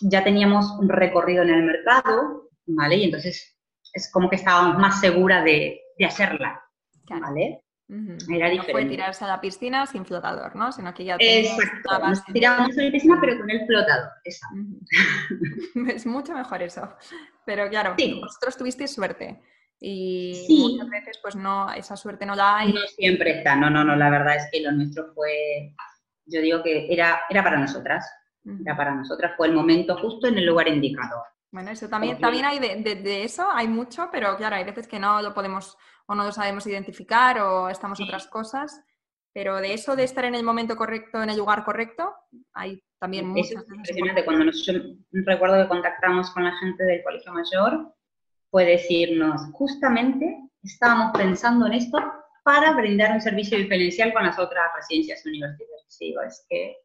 ya 0.02 0.24
teníamos 0.24 0.72
un 0.80 0.90
recorrido 0.90 1.44
en 1.44 1.50
el 1.50 1.64
mercado, 1.64 2.50
¿vale? 2.68 2.98
Y 2.98 3.06
entonces 3.06 3.58
es 3.94 4.12
como 4.12 4.30
que 4.30 4.36
estábamos 4.36 4.78
más 4.78 5.00
segura 5.00 5.44
de, 5.44 5.82
de 5.98 6.06
hacerla, 6.06 6.62
¿vale? 7.10 7.65
Era 7.88 8.50
diferente. 8.50 8.58
No 8.58 8.64
fue 8.72 8.86
tirarse 8.86 9.26
a 9.26 9.28
la 9.28 9.42
piscina 9.42 9.86
sin 9.86 10.06
flotador, 10.06 10.56
¿no? 10.56 10.72
Sino 10.72 10.92
que 10.94 11.06
ya 11.06 11.18
Exacto, 11.20 12.00
nos 12.00 12.26
tiramos 12.26 12.76
a 12.78 12.82
la 12.82 12.92
piscina 12.92 13.18
pero 13.22 13.38
con 13.38 13.50
el 13.50 13.66
flotador, 13.68 14.10
es 15.94 16.06
mucho 16.06 16.34
mejor 16.34 16.64
eso. 16.64 16.94
Pero 17.46 17.70
claro, 17.70 17.96
vosotros 18.22 18.58
tuvisteis 18.58 18.94
suerte. 18.94 19.40
Y 19.80 20.46
muchas 20.50 20.90
veces, 20.90 21.20
pues 21.22 21.36
no, 21.36 21.72
esa 21.74 21.96
suerte 21.96 22.26
no 22.26 22.36
la 22.36 22.58
hay. 22.58 22.74
No 22.74 22.80
siempre 22.88 23.38
está, 23.38 23.56
no, 23.56 23.70
no, 23.70 23.84
no, 23.84 23.96
la 23.96 24.10
verdad 24.10 24.38
es 24.38 24.48
que 24.52 24.62
lo 24.62 24.72
nuestro 24.72 25.14
fue, 25.14 25.76
yo 26.26 26.42
digo 26.42 26.64
que 26.64 26.92
era, 26.92 27.22
era 27.30 27.44
para 27.44 27.60
nosotras, 27.60 28.04
era 28.62 28.76
para 28.76 28.96
nosotras, 28.96 29.34
fue 29.38 29.48
el 29.48 29.54
momento 29.54 29.98
justo 29.98 30.28
en 30.28 30.38
el 30.40 30.46
lugar 30.46 30.68
indicado. 30.70 31.24
Bueno, 31.52 31.72
eso 31.72 31.88
también, 31.88 32.20
también 32.20 32.46
hay 32.46 32.60
de, 32.60 33.24
eso, 33.24 33.48
hay 33.50 33.68
mucho, 33.68 34.10
pero 34.12 34.36
claro, 34.36 34.58
hay 34.58 34.64
veces 34.66 34.88
que 34.88 35.00
no 35.00 35.22
lo 35.22 35.34
podemos 35.34 35.78
o 36.08 36.16
no 36.16 36.24
lo 36.24 36.32
sabemos 36.32 36.68
identificar 36.68 37.40
o 37.40 37.70
estamos 37.70 38.00
otras 38.02 38.28
cosas. 38.28 38.82
Pero 39.34 39.58
de 39.58 39.74
eso, 39.74 39.96
de 39.96 40.04
estar 40.04 40.24
en 40.26 40.36
el 40.36 40.44
momento 40.44 40.78
correcto, 40.78 41.22
en 41.22 41.30
el 41.30 41.38
lugar 41.38 41.66
correcto, 41.66 42.14
hay 42.54 42.82
también 43.00 43.28
muchas 43.28 43.64
es 43.64 43.70
impresionante. 43.70 44.24
Cuando 44.24 44.46
nos, 44.46 44.66
recuerdo 45.12 45.62
que 45.62 45.68
contactamos 45.68 46.32
con 46.32 46.46
la 46.46 46.58
gente 46.58 46.84
del 46.84 47.04
Colegio 47.04 47.34
Mayor, 47.34 47.94
fue 48.50 48.66
decirnos, 48.66 49.42
justamente 49.52 50.40
estábamos 50.64 51.18
pensando 51.18 51.68
en 51.68 51.74
esto 51.74 51.98
para 52.44 52.74
brindar 52.74 53.12
un 53.12 53.22
servicio 53.22 53.58
diferencial 53.58 54.14
con 54.14 54.24
las 54.24 54.40
otras 54.40 54.72
residencias 54.76 55.26
universitarias. 55.26 55.98
Digo, 56.00 56.22
es 56.22 56.46
que 56.50 56.78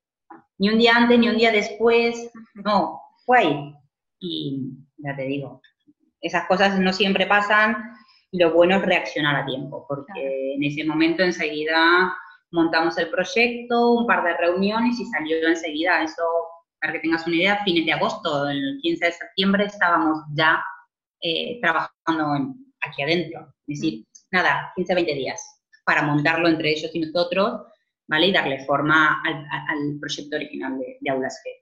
ni 0.58 0.70
un 0.70 0.78
día 0.78 0.96
antes, 0.96 1.18
ni 1.18 1.28
un 1.28 1.36
día 1.36 1.52
después, 1.52 2.30
no, 2.54 3.00
fue 3.24 3.38
ahí. 3.38 3.74
Y 4.20 4.72
ya 4.98 5.16
te 5.16 5.22
digo, 5.22 5.60
esas 6.20 6.46
cosas 6.46 6.78
no 6.78 6.92
siempre 6.92 7.26
pasan 7.26 7.76
y 8.30 8.38
lo 8.38 8.52
bueno 8.52 8.76
es 8.76 8.82
reaccionar 8.82 9.36
a 9.36 9.46
tiempo, 9.46 9.84
porque 9.88 10.54
en 10.54 10.62
ese 10.62 10.84
momento 10.84 11.22
enseguida 11.22 12.14
montamos 12.52 12.98
el 12.98 13.08
proyecto, 13.10 13.92
un 13.92 14.06
par 14.06 14.22
de 14.24 14.36
reuniones 14.36 15.00
y 15.00 15.06
salió 15.06 15.36
enseguida. 15.48 16.02
Eso, 16.02 16.22
para 16.80 16.92
que 16.92 17.00
tengas 17.00 17.26
una 17.26 17.36
idea, 17.36 17.64
fines 17.64 17.86
de 17.86 17.92
agosto, 17.92 18.48
el 18.48 18.78
15 18.82 19.04
de 19.04 19.12
septiembre 19.12 19.64
estábamos 19.64 20.18
ya 20.34 20.62
eh, 21.22 21.58
trabajando 21.60 22.54
aquí 22.82 23.02
adentro. 23.02 23.52
Es 23.66 23.80
decir, 23.80 24.04
nada, 24.30 24.72
15, 24.76 24.94
20 24.94 25.14
días 25.14 25.60
para 25.84 26.02
montarlo 26.02 26.48
entre 26.48 26.70
ellos 26.70 26.90
y 26.94 27.00
nosotros, 27.00 27.62
¿vale? 28.06 28.26
Y 28.26 28.32
darle 28.32 28.64
forma 28.64 29.22
al, 29.22 29.98
proyecto 29.98 30.36
original 30.36 30.78
de, 30.78 31.10
Aulas 31.10 31.42
G 31.44 31.59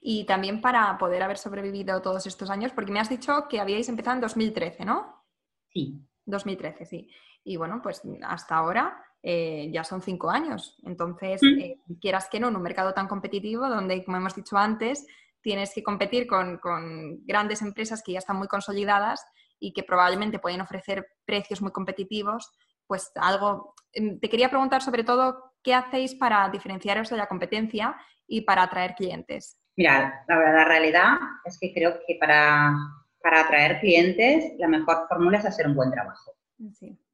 y 0.00 0.24
también 0.24 0.60
para 0.60 0.96
poder 0.98 1.22
haber 1.22 1.38
sobrevivido 1.38 2.00
todos 2.02 2.26
estos 2.26 2.50
años, 2.50 2.72
porque 2.72 2.92
me 2.92 3.00
has 3.00 3.08
dicho 3.08 3.46
que 3.48 3.60
habíais 3.60 3.88
empezado 3.88 4.16
en 4.16 4.22
2013, 4.22 4.84
¿no? 4.84 5.24
Sí. 5.72 6.00
2013, 6.24 6.86
sí. 6.86 7.10
Y 7.44 7.56
bueno, 7.56 7.80
pues 7.82 8.02
hasta 8.22 8.56
ahora 8.56 9.02
eh, 9.22 9.70
ya 9.72 9.84
son 9.84 10.02
cinco 10.02 10.30
años. 10.30 10.78
Entonces, 10.84 11.42
mm. 11.42 11.58
eh, 11.58 11.80
quieras 12.00 12.28
que 12.30 12.38
no, 12.38 12.48
en 12.48 12.56
un 12.56 12.62
mercado 12.62 12.94
tan 12.94 13.08
competitivo, 13.08 13.68
donde, 13.68 14.04
como 14.04 14.18
hemos 14.18 14.34
dicho 14.34 14.56
antes, 14.56 15.06
tienes 15.40 15.72
que 15.74 15.82
competir 15.82 16.26
con, 16.26 16.58
con, 16.58 17.24
grandes 17.24 17.62
empresas 17.62 18.02
que 18.02 18.12
ya 18.12 18.18
están 18.18 18.36
muy 18.36 18.48
consolidadas 18.48 19.24
y 19.58 19.72
que 19.72 19.82
probablemente 19.82 20.38
pueden 20.38 20.60
ofrecer 20.60 21.06
precios 21.24 21.62
muy 21.62 21.72
competitivos, 21.72 22.52
pues 22.86 23.10
algo... 23.16 23.74
Em, 23.92 24.20
te 24.20 24.28
quería 24.28 24.50
preguntar 24.50 24.82
sobre 24.82 25.04
todo, 25.04 25.47
¿qué 25.68 25.74
hacéis 25.74 26.14
para 26.14 26.48
diferenciaros 26.48 27.10
de 27.10 27.18
la 27.18 27.26
competencia 27.26 27.94
y 28.26 28.40
para 28.40 28.62
atraer 28.62 28.94
clientes? 28.94 29.60
Mira, 29.76 30.24
la, 30.26 30.36
la 30.36 30.64
realidad 30.64 31.18
es 31.44 31.58
que 31.60 31.74
creo 31.74 31.98
que 32.06 32.16
para, 32.18 32.74
para 33.22 33.42
atraer 33.42 33.78
clientes 33.78 34.54
la 34.56 34.66
mejor 34.66 35.04
fórmula 35.06 35.36
es 35.36 35.44
hacer 35.44 35.66
un 35.66 35.74
buen 35.74 35.90
trabajo. 35.90 36.32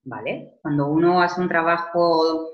¿Vale? 0.05 0.53
Cuando 0.63 0.87
uno 0.87 1.21
hace 1.21 1.41
un 1.41 1.49
trabajo 1.49 2.49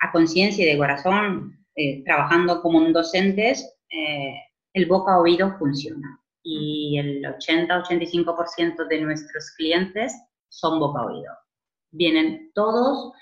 a 0.00 0.10
conciencia 0.10 0.64
y 0.64 0.72
de 0.72 0.76
corazón, 0.76 1.64
eh, 1.76 2.02
trabajando 2.02 2.60
como 2.60 2.78
un 2.78 2.92
docentes, 2.92 3.78
eh, 3.90 4.34
el 4.72 4.86
boca 4.86 5.12
a 5.14 5.20
oído 5.20 5.56
funciona. 5.56 6.20
Y 6.42 6.98
el 6.98 7.24
80-85% 7.24 8.88
de 8.88 9.00
nuestros 9.02 9.52
clientes 9.52 10.12
son 10.48 10.80
boca 10.80 11.02
a 11.02 11.06
oído. 11.06 11.32
Vienen 11.92 12.50
todos, 12.54 13.12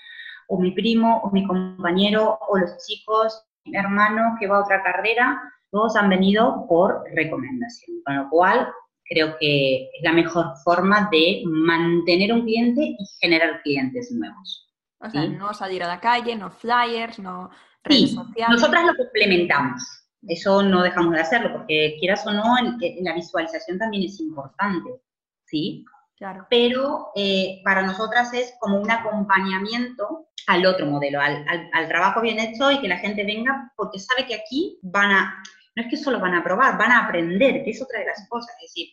o 0.53 0.59
mi 0.59 0.71
primo, 0.71 1.21
o 1.23 1.31
mi 1.31 1.45
compañero, 1.45 2.37
o 2.47 2.57
los 2.57 2.77
chicos, 2.85 3.43
mi 3.65 3.75
hermano 3.75 4.35
que 4.39 4.47
va 4.47 4.57
a 4.57 4.63
otra 4.63 4.83
carrera, 4.83 5.41
todos 5.71 5.95
han 5.95 6.09
venido 6.09 6.65
por 6.67 7.03
recomendación, 7.15 7.97
con 8.05 8.15
lo 8.15 8.29
cual 8.29 8.67
creo 9.05 9.35
que 9.39 9.85
es 9.85 10.03
la 10.03 10.13
mejor 10.13 10.45
forma 10.63 11.09
de 11.11 11.41
mantener 11.45 12.31
un 12.31 12.43
cliente 12.43 12.81
y 12.81 13.05
generar 13.19 13.61
clientes 13.63 14.11
nuevos. 14.11 14.69
O 14.99 15.09
sea, 15.09 15.27
no 15.27 15.53
salir 15.53 15.83
a 15.83 15.87
la 15.87 15.99
calle, 15.99 16.35
no 16.35 16.49
flyers, 16.49 17.19
no 17.19 17.49
redes 17.83 18.11
sí, 18.11 18.17
Nosotras 18.49 18.85
lo 18.85 18.95
complementamos. 18.95 19.83
Eso 20.25 20.63
no 20.63 20.83
dejamos 20.83 21.13
de 21.13 21.19
hacerlo, 21.19 21.51
porque 21.51 21.97
quieras 21.99 22.25
o 22.25 22.31
no, 22.31 22.55
la 23.01 23.13
visualización 23.13 23.77
también 23.77 24.03
es 24.03 24.19
importante, 24.21 25.01
¿sí? 25.45 25.83
Claro. 26.17 26.47
Pero 26.49 27.11
eh, 27.15 27.61
para 27.63 27.81
nosotras 27.81 28.33
es 28.33 28.55
como 28.59 28.79
un 28.79 28.89
acompañamiento 28.89 30.27
al 30.47 30.65
otro 30.65 30.85
modelo, 30.85 31.19
al, 31.19 31.45
al, 31.73 31.87
trabajo 31.87 32.21
bien 32.21 32.39
hecho 32.39 32.69
y 32.71 32.79
que 32.81 32.87
la 32.87 32.97
gente 32.97 33.23
venga 33.23 33.71
porque 33.75 33.99
sabe 33.99 34.25
que 34.25 34.35
aquí 34.35 34.79
van 34.81 35.11
a, 35.11 35.43
no 35.75 35.83
es 35.83 35.89
que 35.89 35.97
solo 35.97 36.19
van 36.19 36.35
a 36.35 36.43
probar, 36.43 36.77
van 36.77 36.91
a 36.91 37.05
aprender, 37.05 37.63
que 37.63 37.71
es 37.71 37.81
otra 37.81 37.99
de 37.99 38.05
las 38.05 38.27
cosas. 38.29 38.53
Es 38.61 38.69
decir, 38.69 38.89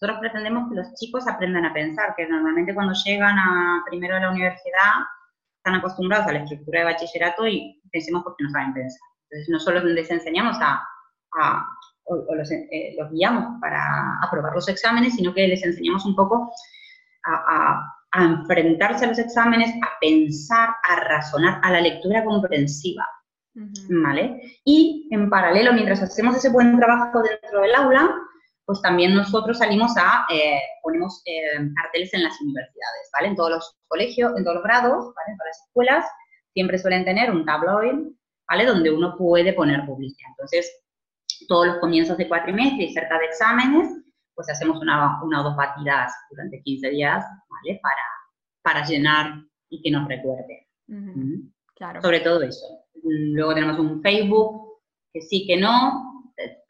nosotros 0.00 0.20
pretendemos 0.20 0.68
que 0.68 0.76
los 0.76 0.94
chicos 0.94 1.26
aprendan 1.26 1.64
a 1.64 1.72
pensar, 1.72 2.14
que 2.16 2.26
normalmente 2.28 2.74
cuando 2.74 2.94
llegan 3.04 3.38
a 3.38 3.82
primero 3.86 4.14
de 4.14 4.20
la 4.20 4.30
universidad 4.30 4.92
están 5.56 5.74
acostumbrados 5.74 6.26
a 6.26 6.32
la 6.32 6.38
estructura 6.40 6.80
de 6.80 6.84
bachillerato 6.86 7.46
y 7.46 7.80
pensemos 7.90 8.22
porque 8.22 8.44
no 8.44 8.50
saben 8.50 8.74
pensar. 8.74 9.00
Entonces, 9.24 9.48
no 9.48 9.58
solo 9.58 9.80
les 9.80 10.10
enseñamos 10.10 10.56
a, 10.60 10.82
o, 12.08 12.34
los, 12.34 12.50
eh, 12.50 12.94
los, 12.98 13.10
guiamos 13.10 13.60
para 13.60 14.18
aprobar 14.22 14.54
los 14.54 14.68
exámenes, 14.68 15.14
sino 15.14 15.34
que 15.34 15.46
les 15.46 15.62
enseñamos 15.62 16.04
un 16.06 16.16
poco 16.16 16.52
a, 17.24 17.82
a 18.12 18.24
enfrentarse 18.24 19.04
a 19.04 19.08
los 19.08 19.18
exámenes, 19.18 19.70
a 19.82 19.88
pensar, 20.00 20.70
a 20.88 20.96
razonar, 21.00 21.60
a 21.62 21.70
la 21.70 21.80
lectura 21.80 22.24
comprensiva. 22.24 23.06
¿Vale? 23.90 24.40
Y 24.64 25.08
en 25.10 25.28
paralelo, 25.28 25.72
mientras 25.72 26.00
hacemos 26.00 26.36
ese 26.36 26.48
buen 26.48 26.78
trabajo 26.78 27.20
dentro 27.22 27.60
del 27.60 27.74
aula, 27.74 28.14
pues 28.64 28.80
también 28.82 29.14
nosotros 29.14 29.58
salimos 29.58 29.96
a, 29.96 30.26
eh, 30.32 30.60
ponemos 30.82 31.22
eh, 31.24 31.58
carteles 31.74 32.14
en 32.14 32.22
las 32.22 32.40
universidades, 32.40 33.10
¿vale? 33.14 33.28
En 33.28 33.34
todos 33.36 33.50
los 33.50 33.78
colegios, 33.88 34.36
en 34.36 34.44
todos 34.44 34.56
los 34.56 34.64
grados, 34.64 35.06
¿vale? 35.06 35.32
En 35.32 35.38
todas 35.38 35.48
las 35.48 35.66
escuelas, 35.66 36.04
siempre 36.52 36.78
suelen 36.78 37.04
tener 37.04 37.30
un 37.30 37.44
tabloid, 37.44 38.12
¿vale? 38.48 38.64
Donde 38.66 38.90
uno 38.90 39.16
puede 39.16 39.54
poner 39.54 39.86
publicidad. 39.86 40.28
Entonces, 40.30 40.70
todos 41.46 41.66
los 41.66 41.78
comienzos 41.78 42.16
de 42.16 42.28
cuatrimestre 42.28 42.84
y 42.84 42.92
cerca 42.92 43.18
de 43.18 43.26
exámenes, 43.26 43.88
pues 44.34 44.48
hacemos 44.50 44.80
una, 44.80 45.22
una 45.22 45.40
o 45.40 45.44
dos 45.44 45.56
batidas 45.56 46.12
durante 46.30 46.62
15 46.62 46.90
días, 46.90 47.24
¿vale? 47.48 47.80
Para, 47.82 48.02
para 48.62 48.86
llenar 48.86 49.34
y 49.68 49.82
que 49.82 49.90
nos 49.90 50.08
recuerde. 50.08 50.68
Claro. 51.74 52.00
Sobre 52.02 52.20
todo 52.20 52.42
eso. 52.42 52.66
Luego 53.02 53.54
tenemos 53.54 53.78
un 53.78 54.02
Facebook, 54.02 54.80
que 55.12 55.22
sí, 55.22 55.46
que 55.46 55.56
no, 55.56 56.08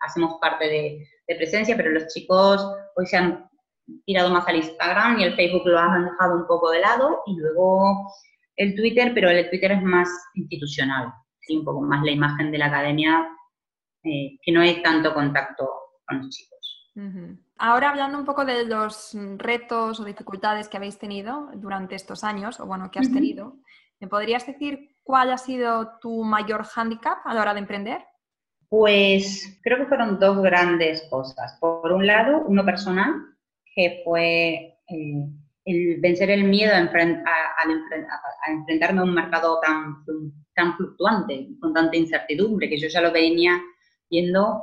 hacemos 0.01 0.39
parte 0.41 0.67
de, 0.67 1.07
presencia, 1.37 1.77
pero 1.77 1.91
los 1.91 2.07
chicos 2.07 2.67
hoy 2.97 3.07
se 3.07 3.19
han 3.19 3.47
tirado 4.07 4.31
más 4.31 4.49
al 4.49 4.57
Instagram 4.57 5.21
y 5.21 5.25
el 5.25 5.35
Facebook 5.35 5.67
lo 5.67 5.79
han 5.79 6.07
dejado 6.07 6.37
un 6.37 6.47
poco 6.47 6.71
de 6.71 6.81
lado 6.81 7.21
y 7.27 7.37
luego 7.37 8.11
el 8.57 8.75
Twitter, 8.75 9.13
pero 9.15 9.29
el 9.29 9.49
Twitter 9.51 9.73
es 9.73 9.83
más 9.83 10.09
institucional, 10.35 11.13
¿sí? 11.41 11.59
un 11.59 11.67
poco 11.67 11.83
más 11.83 12.03
la 12.03 12.13
imagen 12.13 12.51
de 12.51 12.57
la 12.57 12.67
academia, 12.67 13.29
eh, 14.05 14.39
que 14.43 14.53
no 14.53 14.61
hay 14.61 14.83
tanto 14.83 15.15
contacto 15.15 15.69
con 16.07 16.19
los 16.19 16.31
chicos. 16.31 16.57
Ahora 17.59 17.91
hablando 17.91 18.19
un 18.19 18.25
poco 18.25 18.45
de 18.45 18.65
los 18.65 19.17
retos 19.37 20.01
o 20.01 20.05
dificultades 20.05 20.69
que 20.69 20.79
habéis 20.79 20.99
tenido 20.99 21.49
durante 21.55 21.95
estos 21.95 22.25
años, 22.25 22.59
o 22.59 22.67
bueno, 22.67 22.91
que 22.91 22.99
has 22.99 23.13
tenido, 23.13 23.55
¿Me 24.01 24.07
podrías 24.07 24.47
decir 24.47 24.95
cuál 25.03 25.33
ha 25.33 25.39
sido 25.39 25.99
tu 26.01 26.23
mayor 26.23 26.63
hándicap 26.65 27.19
a 27.25 27.35
la 27.35 27.43
hora 27.43 27.55
de 27.55 27.61
emprender? 27.61 28.03
Pues 28.69 29.59
creo 29.63 29.79
que 29.79 29.87
fueron 29.87 30.21
dos 30.21 30.41
grandes 30.43 31.07
cosas. 31.11 31.57
Por 31.61 31.91
un 31.91 32.07
lado, 32.07 32.45
uno 32.47 32.65
personal, 32.65 33.15
que 33.75 34.03
fue 34.05 34.79
eh, 34.89 35.27
el 35.65 36.01
vencer 36.01 36.31
el 36.31 36.45
miedo 36.45 36.73
a, 36.75 36.79
enfrentarme 36.79 39.01
a 39.01 39.05
un 39.05 39.15
mercado 39.15 39.59
tan, 39.61 40.05
tan 40.55 40.77
fluctuante, 40.77 41.49
con 41.61 41.73
tanta 41.73 41.97
incertidumbre, 41.97 42.69
que 42.69 42.79
yo 42.79 42.89
ya 42.89 43.01
lo 43.01 43.11
venía 43.11 43.61
viendo 44.11 44.63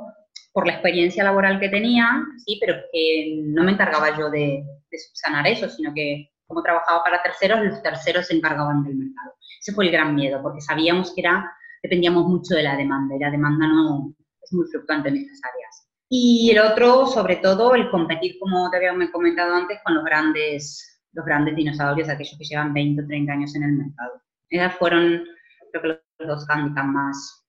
por 0.52 0.66
la 0.66 0.74
experiencia 0.74 1.24
laboral 1.24 1.60
que 1.60 1.68
tenía, 1.68 2.22
sí, 2.44 2.58
pero 2.60 2.76
que 2.92 3.42
no 3.44 3.62
me 3.64 3.72
encargaba 3.72 4.16
yo 4.16 4.30
de, 4.30 4.64
de 4.90 4.98
subsanar 4.98 5.46
eso, 5.46 5.68
sino 5.68 5.92
que 5.94 6.30
como 6.46 6.62
trabajaba 6.62 7.02
para 7.02 7.22
terceros, 7.22 7.60
los 7.64 7.82
terceros 7.82 8.26
se 8.26 8.36
encargaban 8.36 8.84
del 8.84 8.96
mercado. 8.96 9.34
Ese 9.60 9.72
fue 9.72 9.86
el 9.86 9.92
gran 9.92 10.14
miedo, 10.14 10.40
porque 10.42 10.60
sabíamos 10.60 11.12
que 11.14 11.22
era, 11.22 11.52
dependíamos 11.82 12.26
mucho 12.26 12.54
de 12.54 12.62
la 12.62 12.76
demanda, 12.76 13.16
y 13.16 13.18
la 13.18 13.30
demanda 13.30 13.66
no 13.66 14.14
es 14.42 14.52
muy 14.52 14.66
fluctuante 14.66 15.08
en 15.08 15.16
estas 15.16 15.40
áreas. 15.42 15.88
Y 16.08 16.50
el 16.52 16.60
otro, 16.60 17.06
sobre 17.06 17.36
todo, 17.36 17.74
el 17.74 17.90
competir, 17.90 18.38
como 18.38 18.70
te 18.70 18.76
había 18.76 18.92
comentado 19.10 19.54
antes, 19.54 19.80
con 19.84 19.94
los 19.94 20.04
grandes, 20.04 21.02
los 21.12 21.26
grandes 21.26 21.56
dinosaurios, 21.56 22.08
aquellos 22.08 22.36
que 22.38 22.44
llevan 22.44 22.72
20 22.72 23.02
o 23.02 23.06
30 23.06 23.32
años 23.32 23.54
en 23.56 23.64
el 23.64 23.72
mercado. 23.72 24.22
Esas 24.48 24.74
fueron, 24.76 25.24
creo 25.72 25.82
que 25.82 25.88
los 26.20 26.28
dos 26.28 26.48
handicaps 26.48 26.88
más, 26.88 27.46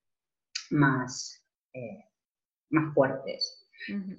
más, 0.72 1.37
eh, 1.78 2.06
más 2.70 2.94
fuertes. 2.94 3.68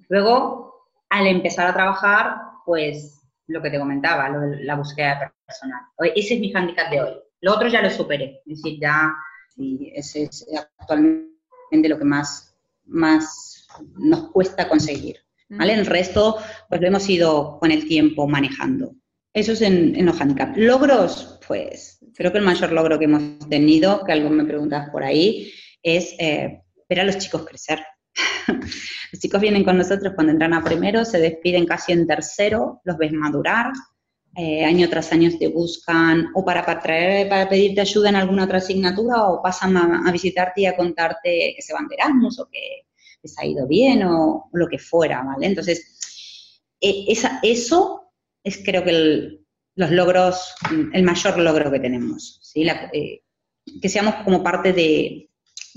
Luego, 0.08 0.88
al 1.10 1.26
empezar 1.26 1.66
a 1.66 1.74
trabajar, 1.74 2.36
pues 2.64 3.20
lo 3.46 3.60
que 3.60 3.70
te 3.70 3.78
comentaba, 3.78 4.28
lo 4.28 4.40
de 4.40 4.64
la 4.64 4.76
búsqueda 4.76 5.32
personal. 5.44 5.80
Ese 6.14 6.34
es 6.34 6.40
mi 6.40 6.52
handicap 6.54 6.90
de 6.90 7.00
hoy. 7.00 7.14
Lo 7.40 7.54
otro 7.54 7.68
ya 7.68 7.82
lo 7.82 7.90
superé, 7.90 8.42
es 8.46 8.62
decir, 8.62 8.78
ya 8.80 9.14
ese 9.94 10.24
es 10.24 10.46
actualmente 10.78 11.88
lo 11.88 11.98
que 11.98 12.04
más, 12.04 12.56
más 12.84 13.66
nos 13.96 14.30
cuesta 14.30 14.68
conseguir. 14.68 15.16
¿vale? 15.48 15.74
El 15.74 15.86
resto, 15.86 16.36
pues 16.68 16.80
lo 16.80 16.86
hemos 16.86 17.08
ido 17.08 17.58
con 17.58 17.70
el 17.70 17.86
tiempo 17.88 18.26
manejando. 18.26 18.94
Eso 19.32 19.52
es 19.52 19.62
en, 19.62 20.04
los 20.04 20.20
handicaps. 20.20 20.56
Logros, 20.56 21.38
pues 21.46 22.00
creo 22.14 22.32
que 22.32 22.38
el 22.38 22.44
mayor 22.44 22.72
logro 22.72 22.98
que 22.98 23.04
hemos 23.04 23.38
tenido, 23.48 24.04
que 24.04 24.12
algo 24.12 24.30
me 24.30 24.44
preguntas 24.44 24.90
por 24.90 25.04
ahí, 25.04 25.52
es 25.82 26.14
eh, 26.18 26.62
ver 26.88 27.00
a 27.00 27.04
los 27.04 27.18
chicos 27.18 27.44
crecer. 27.46 27.84
Los 29.12 29.20
chicos 29.20 29.40
vienen 29.40 29.64
con 29.64 29.78
nosotros 29.78 30.12
cuando 30.14 30.32
entran 30.32 30.52
a 30.52 30.62
primero, 30.62 31.04
se 31.04 31.18
despiden 31.18 31.64
casi 31.64 31.92
en 31.92 32.06
tercero, 32.06 32.82
los 32.84 32.98
ves 32.98 33.12
madurar, 33.12 33.72
eh, 34.36 34.64
año 34.64 34.88
tras 34.88 35.12
año 35.12 35.30
te 35.38 35.48
buscan 35.48 36.28
o 36.34 36.44
para, 36.44 36.64
para, 36.64 36.80
traer, 36.80 37.28
para 37.28 37.48
pedirte 37.48 37.80
ayuda 37.80 38.10
en 38.10 38.16
alguna 38.16 38.44
otra 38.44 38.58
asignatura 38.58 39.24
o 39.24 39.42
pasan 39.42 39.76
a, 39.76 40.12
visitarte 40.12 40.60
y 40.62 40.66
a 40.66 40.76
contarte 40.76 41.54
que 41.56 41.62
se 41.62 41.72
van 41.72 41.88
de 41.88 41.94
Erasmus 41.94 42.38
o 42.38 42.48
que 42.48 42.82
les 43.22 43.38
ha 43.38 43.46
ido 43.46 43.66
bien 43.66 44.02
o, 44.04 44.48
lo 44.52 44.68
que 44.68 44.78
fuera, 44.78 45.22
¿vale? 45.22 45.46
Entonces, 45.46 46.60
e, 46.80 47.06
esa, 47.08 47.40
eso 47.42 48.12
es 48.44 48.62
creo 48.64 48.84
que 48.84 49.40
los 49.74 49.90
logros, 49.90 50.54
el 50.92 51.02
mayor 51.02 51.38
logro 51.38 51.72
que 51.72 51.80
tenemos, 51.80 52.40
¿sí? 52.42 52.66
Eh, 52.92 53.22
que 53.80 53.88
seamos 53.88 54.16
como 54.24 54.42
parte 54.42 54.72
de, 54.72 55.27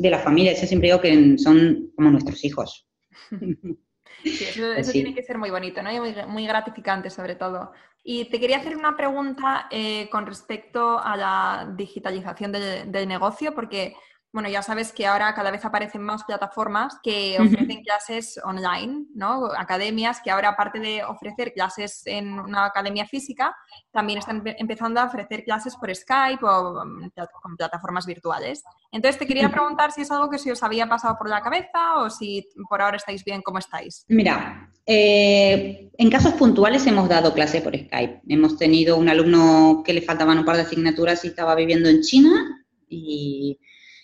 de 0.01 0.09
la 0.09 0.19
familia, 0.19 0.53
yo 0.53 0.65
siempre 0.65 0.89
digo 0.89 0.99
que 1.01 1.37
son 1.37 1.91
como 1.95 2.09
nuestros 2.09 2.43
hijos. 2.43 2.87
Sí, 4.23 4.45
eso, 4.77 4.91
tiene 4.91 5.15
que 5.15 5.23
ser 5.23 5.39
muy 5.39 5.49
bonito, 5.49 5.81
¿no? 5.81 5.91
Y 5.91 5.99
muy, 6.27 6.45
gratificante 6.45 7.09
sobre 7.09 7.33
todo. 7.33 7.71
Y 8.03 8.25
te 8.25 8.39
quería 8.39 8.57
hacer 8.57 8.77
una 8.77 8.95
pregunta 8.95 9.67
eh, 9.71 10.09
con 10.11 10.27
respecto 10.27 10.99
a 10.99 11.17
la 11.17 11.73
digitalización 11.75 12.51
del 12.51 13.07
negocio, 13.07 13.55
porque 13.55 13.95
bueno, 14.33 14.47
ya 14.47 14.61
sabes 14.61 14.93
que 14.93 15.05
ahora 15.05 15.33
cada 15.33 15.51
vez 15.51 15.65
aparecen 15.65 16.01
más 16.03 16.23
plataformas 16.23 16.97
que 17.03 17.37
ofrecen 17.39 17.83
clases 17.83 18.39
online, 18.45 19.05
¿no? 19.13 19.49
Academias 19.57 20.21
que 20.23 20.31
ahora, 20.31 20.49
aparte 20.49 20.79
de 20.79 21.03
ofrecer 21.03 21.51
clases 21.53 22.03
en 22.05 22.39
una 22.39 22.65
academia 22.65 23.05
física, 23.05 23.53
también 23.91 24.19
están 24.19 24.41
empezando 24.45 25.01
a 25.01 25.05
ofrecer 25.05 25.43
clases 25.43 25.75
por 25.75 25.93
Skype 25.93 26.45
o 26.45 26.85
mm, 26.85 27.11
con 27.41 27.57
plataformas 27.57 28.05
virtuales. 28.05 28.63
Entonces, 28.93 29.19
te 29.19 29.27
quería 29.27 29.49
preguntar 29.49 29.91
si 29.91 30.01
es 30.01 30.11
algo 30.11 30.29
que 30.29 30.37
se 30.37 30.51
os 30.51 30.63
había 30.63 30.87
pasado 30.87 31.17
por 31.17 31.29
la 31.29 31.41
cabeza 31.41 31.97
o 31.97 32.09
si 32.09 32.47
por 32.69 32.81
ahora 32.81 32.97
estáis 32.97 33.25
bien 33.25 33.41
como 33.41 33.57
estáis. 33.57 34.05
Mira, 34.07 34.71
eh, 34.85 35.91
en 35.97 36.09
casos 36.09 36.33
puntuales 36.35 36.87
hemos 36.87 37.09
dado 37.09 37.33
clase 37.33 37.59
por 37.59 37.75
Skype. 37.75 38.21
Hemos 38.29 38.57
tenido 38.57 38.95
un 38.95 39.09
alumno 39.09 39.83
que 39.85 39.93
le 39.93 40.01
faltaban 40.01 40.37
un 40.37 40.45
par 40.45 40.55
de 40.55 40.61
asignaturas 40.61 41.25
y 41.25 41.27
estaba 41.27 41.53
viviendo 41.53 41.89
en 41.89 42.01
China 42.01 42.65
y 42.87 43.59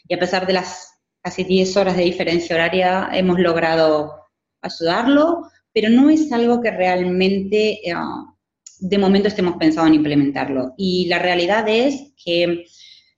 y 0.07 0.13
a 0.13 0.19
pesar 0.19 0.47
de 0.47 0.53
las 0.53 0.93
casi 1.21 1.43
10 1.43 1.77
horas 1.77 1.97
de 1.97 2.03
diferencia 2.03 2.55
horaria 2.55 3.09
hemos 3.11 3.39
logrado 3.39 4.13
ayudarlo, 4.61 5.49
pero 5.73 5.89
no 5.89 6.09
es 6.09 6.31
algo 6.31 6.61
que 6.61 6.71
realmente 6.71 7.87
eh, 7.87 7.93
de 8.79 8.97
momento 8.97 9.27
estemos 9.27 9.55
pensando 9.57 9.87
en 9.87 9.95
implementarlo. 9.95 10.73
Y 10.77 11.07
la 11.07 11.19
realidad 11.19 11.67
es 11.67 12.13
que 12.23 12.65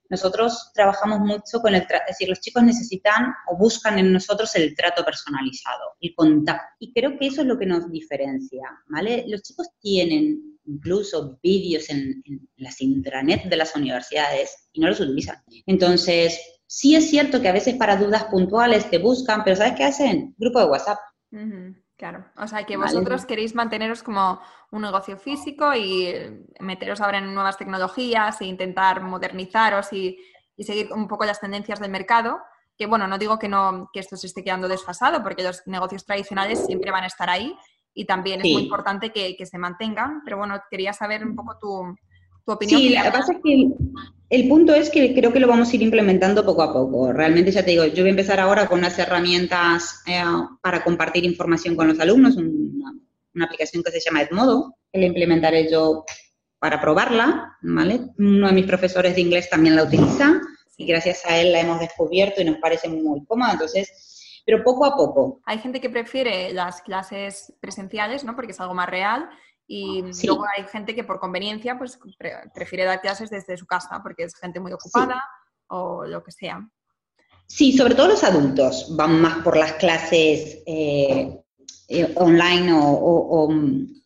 nosotros 0.08 0.72
trabajamos 0.74 1.20
mucho 1.20 1.60
con 1.62 1.74
el, 1.74 1.82
es 1.82 1.88
decir, 2.08 2.28
los 2.28 2.40
chicos 2.40 2.64
necesitan 2.64 3.32
o 3.48 3.56
buscan 3.56 3.98
en 3.98 4.12
nosotros 4.12 4.54
el 4.56 4.74
trato 4.74 5.04
personalizado, 5.04 5.94
el 6.00 6.12
contacto. 6.16 6.66
Y 6.80 6.92
creo 6.92 7.16
que 7.16 7.28
eso 7.28 7.42
es 7.42 7.46
lo 7.46 7.56
que 7.58 7.66
nos 7.66 7.90
diferencia, 7.90 8.62
¿vale? 8.88 9.24
Los 9.28 9.42
chicos 9.42 9.68
tienen 9.80 10.58
incluso 10.66 11.38
vídeos 11.42 11.88
en, 11.90 12.22
en 12.24 12.48
las 12.56 12.80
intranets 12.80 13.48
de 13.48 13.56
las 13.56 13.74
universidades 13.76 14.68
y 14.72 14.80
no 14.80 14.88
los 14.88 15.00
utilizan. 15.00 15.36
Entonces, 15.66 16.40
Sí 16.72 16.94
es 16.94 17.10
cierto 17.10 17.40
que 17.40 17.48
a 17.48 17.52
veces 17.52 17.74
para 17.74 17.96
dudas 17.96 18.26
puntuales 18.26 18.88
te 18.88 18.98
buscan, 18.98 19.42
pero 19.42 19.56
¿sabes 19.56 19.72
qué 19.76 19.82
hacen? 19.82 20.36
Grupo 20.38 20.60
de 20.60 20.66
WhatsApp. 20.66 21.00
claro, 21.96 22.24
o 22.36 22.46
sea 22.46 22.64
que 22.64 22.76
vosotros 22.76 23.26
queréis 23.26 23.56
manteneros 23.56 24.04
como 24.04 24.40
un 24.70 24.82
negocio 24.82 25.16
físico 25.16 25.74
y 25.74 26.14
meteros 26.60 27.00
ahora 27.00 27.18
en 27.18 27.34
nuevas 27.34 27.58
tecnologías 27.58 28.40
e 28.40 28.44
intentar 28.44 29.02
modernizaros 29.02 29.92
y, 29.92 30.16
seguir 30.60 30.92
un 30.92 31.08
poco 31.08 31.24
las 31.24 31.40
tendencias 31.40 31.80
del 31.80 31.90
mercado. 31.90 32.38
Que 32.78 32.86
bueno, 32.86 33.08
no 33.08 33.18
digo 33.18 33.36
que, 33.36 33.48
no, 33.48 33.90
que 33.92 33.98
esto 33.98 34.16
se 34.16 34.28
esté 34.28 34.44
quedando 34.44 34.68
desfasado, 34.68 35.24
porque 35.24 35.42
los 35.42 35.66
negocios 35.66 36.06
tradicionales 36.06 36.64
siempre 36.66 36.92
van 36.92 37.02
a 37.02 37.08
estar 37.08 37.28
ahí 37.28 37.52
y 37.92 38.04
también 38.04 38.42
es 38.42 38.52
muy 38.52 38.62
importante 38.62 39.10
que, 39.10 39.34
que, 39.34 39.44
se 39.44 39.58
mantengan, 39.58 40.22
pero 40.24 40.36
bueno, 40.36 40.54
quería 40.70 40.92
saber 40.92 41.24
un 41.26 41.34
poco 41.34 41.58
tu, 41.58 41.96
Sí, 42.66 42.94
lo 42.94 43.02
que 43.02 43.10
pasa 43.10 43.32
es 43.32 43.38
que 43.42 43.68
el, 44.30 44.48
punto 44.48 44.74
es 44.74 44.90
que 44.90 45.14
creo 45.14 45.32
que 45.32 45.40
lo 45.40 45.48
vamos 45.48 45.70
a 45.70 45.76
ir 45.76 45.82
implementando 45.82 46.44
poco 46.44 46.62
a 46.62 46.72
poco. 46.72 47.12
Realmente, 47.12 47.50
ya 47.50 47.64
te 47.64 47.72
digo, 47.72 47.84
yo 47.86 48.02
voy 48.02 48.08
a 48.08 48.10
empezar 48.10 48.40
ahora 48.40 48.66
con 48.66 48.78
unas 48.78 48.98
herramientas 48.98 50.02
eh, 50.06 50.22
para 50.62 50.82
compartir 50.82 51.24
información 51.24 51.76
con 51.76 51.88
los 51.88 52.00
alumnos, 52.00 52.36
una, 52.36 53.44
aplicación 53.44 53.82
que 53.82 53.90
se 53.90 54.00
llama 54.00 54.22
Edmodo, 54.22 54.76
que 54.92 55.00
la 55.00 55.06
implementaré 55.06 55.70
yo 55.70 56.04
para 56.58 56.80
probarla, 56.80 57.56
¿vale? 57.62 58.00
Uno 58.18 58.48
de 58.48 58.52
mis 58.52 58.66
profesores 58.66 59.14
de 59.14 59.20
inglés 59.20 59.48
también 59.48 59.76
la 59.76 59.84
utiliza 59.84 60.40
y 60.76 60.86
gracias 60.86 61.24
a 61.26 61.38
él 61.38 61.52
la 61.52 61.60
hemos 61.60 61.80
descubierto 61.80 62.40
y 62.40 62.44
nos 62.44 62.56
parece 62.58 62.88
muy 62.88 63.24
cómoda, 63.24 63.52
entonces, 63.52 64.42
pero 64.44 64.62
poco 64.62 64.84
a 64.84 64.96
poco. 64.96 65.40
Hay 65.44 65.58
gente 65.58 65.80
que 65.80 65.90
prefiere 65.90 66.52
las 66.52 66.82
clases 66.82 67.52
presenciales, 67.60 68.24
¿no? 68.24 68.34
Porque 68.34 68.52
es 68.52 68.60
algo 68.60 68.74
más 68.74 68.88
real 68.88 69.28
y 69.72 70.02
luego 70.26 70.44
hay 70.56 70.64
gente 70.64 70.96
que 70.96 71.04
por 71.04 71.20
conveniencia 71.20 71.78
pues 71.78 71.96
prefiere 72.52 72.84
dar 72.84 73.00
clases 73.00 73.30
desde 73.30 73.56
su 73.56 73.66
casa 73.66 74.00
porque 74.02 74.24
es 74.24 74.34
gente 74.34 74.58
muy 74.58 74.72
ocupada 74.72 75.24
o 75.68 76.04
lo 76.04 76.24
que 76.24 76.32
sea. 76.32 76.68
Sí, 77.46 77.76
sobre 77.76 77.94
todo 77.94 78.08
los 78.08 78.24
adultos 78.24 78.88
van 78.96 79.20
más 79.20 79.44
por 79.44 79.56
las 79.56 79.74
clases 79.74 80.58
eh, 80.66 81.40
eh, 81.88 82.12
online 82.16 82.72
o, 82.74 83.48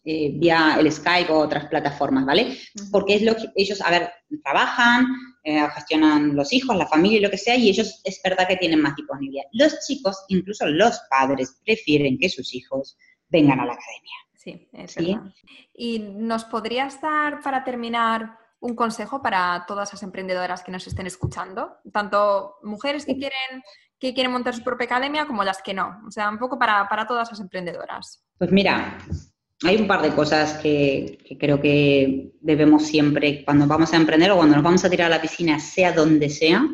eh, 0.04 0.32
vía 0.34 0.76
el 0.78 0.92
Skype 0.92 1.32
o 1.32 1.38
otras 1.38 1.64
plataformas, 1.68 2.26
¿vale? 2.26 2.58
Porque 2.92 3.14
es 3.14 3.22
lo 3.22 3.34
que 3.34 3.44
ellos, 3.54 3.80
a 3.80 3.90
ver, 3.90 4.10
trabajan, 4.42 5.06
gestionan 5.74 6.36
los 6.36 6.52
hijos, 6.52 6.76
la 6.76 6.86
familia 6.86 7.18
y 7.18 7.22
lo 7.22 7.30
que 7.30 7.38
sea, 7.38 7.56
y 7.56 7.70
ellos 7.70 8.02
es 8.04 8.20
verdad 8.22 8.46
que 8.46 8.56
tienen 8.56 8.82
más 8.82 8.96
disponibilidad. 8.96 9.46
Los 9.52 9.80
chicos, 9.86 10.24
incluso 10.28 10.66
los 10.66 11.00
padres, 11.08 11.58
prefieren 11.64 12.18
que 12.18 12.28
sus 12.28 12.54
hijos 12.54 12.98
vengan 13.30 13.60
a 13.60 13.64
la 13.64 13.72
academia. 13.72 14.23
Sí, 14.44 14.68
es 14.72 14.94
verdad. 14.94 15.32
¿Y 15.72 16.00
nos 16.00 16.44
podrías 16.44 17.00
dar, 17.00 17.40
para 17.40 17.64
terminar, 17.64 18.38
un 18.60 18.74
consejo 18.74 19.22
para 19.22 19.64
todas 19.66 19.92
las 19.92 20.02
emprendedoras 20.02 20.62
que 20.62 20.70
nos 20.70 20.86
estén 20.86 21.06
escuchando? 21.06 21.78
Tanto 21.92 22.56
mujeres 22.62 23.06
que 23.06 23.16
quieren, 23.16 23.62
que 23.98 24.12
quieren 24.12 24.32
montar 24.32 24.54
su 24.54 24.62
propia 24.62 24.84
academia 24.84 25.26
como 25.26 25.44
las 25.44 25.62
que 25.62 25.72
no. 25.72 26.02
O 26.06 26.10
sea, 26.10 26.28
un 26.28 26.38
poco 26.38 26.58
para, 26.58 26.86
todas 27.08 27.30
las 27.30 27.40
emprendedoras. 27.40 28.22
Pues 28.36 28.52
mira, 28.52 28.98
hay 29.64 29.76
un 29.76 29.86
par 29.86 30.02
de 30.02 30.14
cosas 30.14 30.58
que, 30.58 31.18
creo 31.40 31.58
que 31.58 32.32
debemos 32.40 32.84
siempre, 32.84 33.46
cuando 33.46 33.66
vamos 33.66 33.94
a 33.94 33.96
emprender 33.96 34.30
o 34.30 34.36
cuando 34.36 34.56
nos 34.56 34.64
vamos 34.64 34.84
a 34.84 34.90
tirar 34.90 35.06
a 35.06 35.16
la 35.16 35.22
piscina, 35.22 35.58
sea 35.58 35.92
donde 35.92 36.28
sea, 36.28 36.68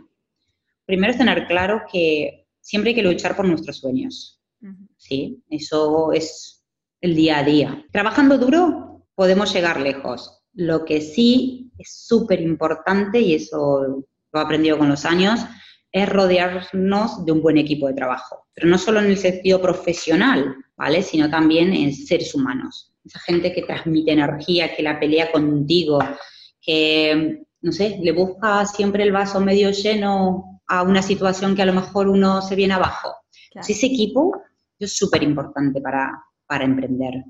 primero 0.85 1.13
es 1.13 1.19
tener 1.19 1.47
claro 1.47 1.83
que 1.91 2.49
siempre 2.61 2.91
hay 2.91 2.97
que 2.97 3.03
luchar 3.03 3.37
por 3.37 3.47
nuestros 3.47 3.79
sueños. 3.79 4.41
¿sí? 4.97 5.43
Eso 5.49 6.13
es 6.13 6.60
el 7.01 7.15
día 7.15 7.39
a 7.39 7.45
día. 7.45 7.85
Trabajando 7.93 8.39
duro 8.39 9.07
podemos 9.15 9.53
llegar 9.53 9.81
lejos, 9.81 10.39
Lo 10.53 10.85
que 10.85 11.01
sí 11.01 11.71
es 11.79 12.05
súper 12.07 12.41
importante, 12.41 13.21
y 13.21 13.35
eso 13.35 14.05
lo 14.33 14.41
he 14.41 14.43
aprendido 14.43 14.79
con 14.79 14.89
los 14.89 15.05
años, 15.05 15.41
es 15.93 16.09
rodearnos 16.09 17.25
de 17.25 17.33
un 17.33 17.43
buen 17.43 17.59
equipo 17.59 17.87
de 17.87 17.95
trabajo. 17.95 18.47
Pero 18.55 18.69
no 18.69 18.79
solo 18.79 19.01
en 19.01 19.07
el 19.07 19.17
sentido 19.17 19.61
profesional, 19.61 20.57
¿vale? 20.77 21.03
Sino 21.03 21.31
también 21.31 21.73
en 21.73 21.95
seres 21.95 22.35
humanos. 22.35 22.93
Esa 23.05 23.21
gente 23.21 23.53
que 23.53 23.63
transmite 23.63 24.13
energía, 24.13 24.75
que 24.75 24.83
la 24.83 24.99
pelea 24.99 25.31
contigo, 25.31 26.01
que, 26.61 27.43
no 27.61 27.73
sé, 27.73 27.99
le 28.01 28.13
busca 28.13 28.67
siempre 28.67 29.03
el 29.03 29.13
vaso 29.13 29.41
medio 29.41 29.71
lleno 29.71 30.61
a 30.67 30.83
una 30.83 31.03
situación 31.03 31.55
que 31.55 31.63
a 31.63 31.67
lo 31.67 31.73
mejor 31.73 32.09
uno 32.09 32.43
se 32.43 32.57
viene 32.57 32.75
abajo. 32.75 33.15
ese 33.55 33.87
equipo 33.87 34.33
es 34.79 34.97
súper 34.97 35.23
importante 35.23 35.81
para, 35.81 36.25
para 36.51 36.65
emprender, 36.65 37.23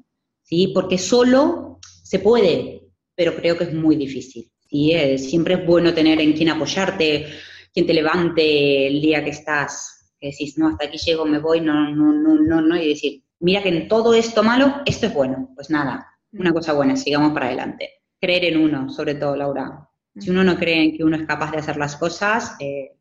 ¿sí? 0.43 0.73
Porque 0.73 0.97
solo 0.97 1.79
se 1.83 2.21
puede, 2.21 2.89
pero 3.15 3.37
creo 3.37 3.59
que 3.59 3.65
es 3.65 3.75
muy 3.75 3.97
difícil. 3.97 4.51
¿sí? 4.63 4.95
siempre 5.19 5.55
es 5.55 5.67
bueno 5.67 5.93
tener 5.93 6.19
en 6.23 6.33
quien 6.33 6.49
apoyarte, 6.49 7.27
quien 7.75 7.87
te 7.87 7.93
levante 7.93 8.87
el 8.87 8.99
día 9.03 9.23
que 9.23 9.29
estás, 9.29 10.15
que 10.19 10.29
decís, 10.29 10.57
no, 10.57 10.69
hasta 10.69 10.87
aquí 10.87 10.97
llego, 10.97 11.27
me 11.27 11.39
voy, 11.39 11.61
no, 11.61 11.95
no, 11.95 12.15
no, 12.15 12.35
no, 12.35 12.63
no, 12.63 12.77
y 12.81 12.89
decir, 12.89 13.23
mira 13.41 13.63
que 13.63 13.69
en 13.69 13.89
todo 13.89 14.15
esto 14.15 14.43
malo, 14.43 14.77
esto 14.87 15.07
es 15.07 15.13
bueno. 15.13 15.51
Pues 15.55 15.69
nada, 15.69 16.07
una 16.33 16.55
cosa 16.55 16.73
buena, 16.73 16.97
sigamos 16.97 17.35
para 17.35 17.49
adelante. 17.49 17.91
Creer 18.19 18.47
en 18.47 18.57
uno, 18.57 18.89
sobre 18.89 19.17
todo, 19.17 19.37
Laura. 19.37 19.87
Si 20.19 20.31
uno 20.31 20.43
no 20.45 20.57
cree 20.57 20.83
en 20.83 20.97
que 20.97 21.05
uno 21.05 21.17
es 21.17 21.27
capaz 21.27 21.51
de 21.51 21.59
hacer 21.59 21.77
las 21.77 21.97
cosas, 21.97 22.57
eh, 22.59 22.93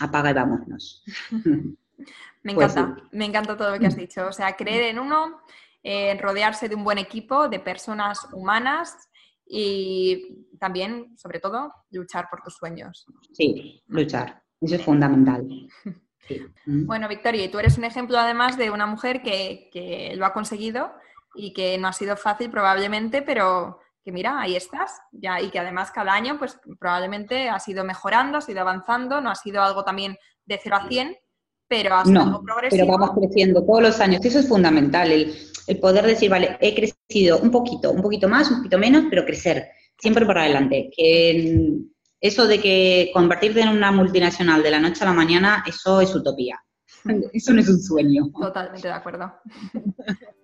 apaga 0.00 0.30
y 0.30 0.34
vámonos. 0.34 1.04
Me 2.54 2.66
pues 2.66 2.76
encanta, 2.76 3.02
me 3.12 3.24
encanta 3.24 3.56
todo 3.56 3.70
lo 3.70 3.78
que 3.78 3.86
has 3.86 3.96
dicho. 3.96 4.26
O 4.26 4.32
sea, 4.32 4.56
creer 4.56 4.84
en 4.84 4.98
uno, 4.98 5.42
eh, 5.82 6.18
rodearse 6.20 6.68
de 6.68 6.74
un 6.74 6.84
buen 6.84 6.98
equipo, 6.98 7.48
de 7.48 7.60
personas 7.60 8.26
humanas 8.32 8.96
y 9.46 10.46
también, 10.58 11.16
sobre 11.16 11.40
todo, 11.40 11.72
luchar 11.90 12.28
por 12.30 12.42
tus 12.42 12.54
sueños. 12.54 13.06
Sí, 13.32 13.82
luchar. 13.86 14.42
Eso 14.60 14.74
es 14.74 14.82
fundamental. 14.82 15.46
Bueno, 16.66 17.08
Victoria, 17.08 17.44
y 17.44 17.48
tú 17.48 17.58
eres 17.58 17.78
un 17.78 17.84
ejemplo 17.84 18.18
además 18.18 18.58
de 18.58 18.70
una 18.70 18.84
mujer 18.84 19.22
que, 19.22 19.70
que, 19.72 20.12
lo 20.14 20.26
ha 20.26 20.34
conseguido 20.34 20.92
y 21.34 21.54
que 21.54 21.78
no 21.78 21.88
ha 21.88 21.92
sido 21.94 22.16
fácil 22.16 22.50
probablemente, 22.50 23.22
pero 23.22 23.80
que 24.04 24.12
mira, 24.12 24.40
ahí 24.40 24.56
estás, 24.56 25.00
ya, 25.12 25.40
y 25.40 25.50
que 25.50 25.58
además 25.58 25.90
cada 25.90 26.12
año 26.12 26.38
pues 26.38 26.60
probablemente 26.78 27.48
has 27.48 27.66
ido 27.68 27.84
mejorando, 27.84 28.38
has 28.38 28.48
ido 28.48 28.60
avanzando, 28.60 29.20
no 29.20 29.30
ha 29.30 29.34
sido 29.34 29.62
algo 29.62 29.84
también 29.84 30.18
de 30.44 30.60
0 30.62 30.76
a 30.76 30.88
100, 30.88 31.16
pero 31.68 32.04
no, 32.04 32.42
Pero 32.70 32.86
vamos 32.86 33.10
creciendo 33.18 33.64
todos 33.64 33.82
los 33.82 34.00
años, 34.00 34.24
eso 34.24 34.38
es 34.38 34.48
fundamental, 34.48 35.12
el, 35.12 35.34
el 35.66 35.78
poder 35.78 36.06
decir, 36.06 36.30
vale, 36.30 36.56
he 36.60 36.74
crecido 36.74 37.38
un 37.40 37.50
poquito, 37.50 37.92
un 37.92 38.02
poquito 38.02 38.28
más, 38.28 38.50
un 38.50 38.58
poquito 38.58 38.78
menos, 38.78 39.04
pero 39.10 39.24
crecer, 39.24 39.68
siempre 39.98 40.24
por 40.24 40.38
adelante. 40.38 40.90
Que 40.96 41.78
eso 42.20 42.46
de 42.46 42.60
que 42.60 43.10
convertirte 43.12 43.60
en 43.60 43.68
una 43.68 43.92
multinacional 43.92 44.62
de 44.62 44.70
la 44.70 44.80
noche 44.80 45.04
a 45.04 45.08
la 45.08 45.12
mañana, 45.12 45.62
eso 45.66 46.00
es 46.00 46.14
utopía. 46.14 46.58
Eso 47.32 47.52
no 47.52 47.60
es 47.60 47.68
un 47.68 47.80
sueño. 47.80 48.30
Totalmente 48.30 48.88
de 48.88 48.94
acuerdo. 48.94 49.32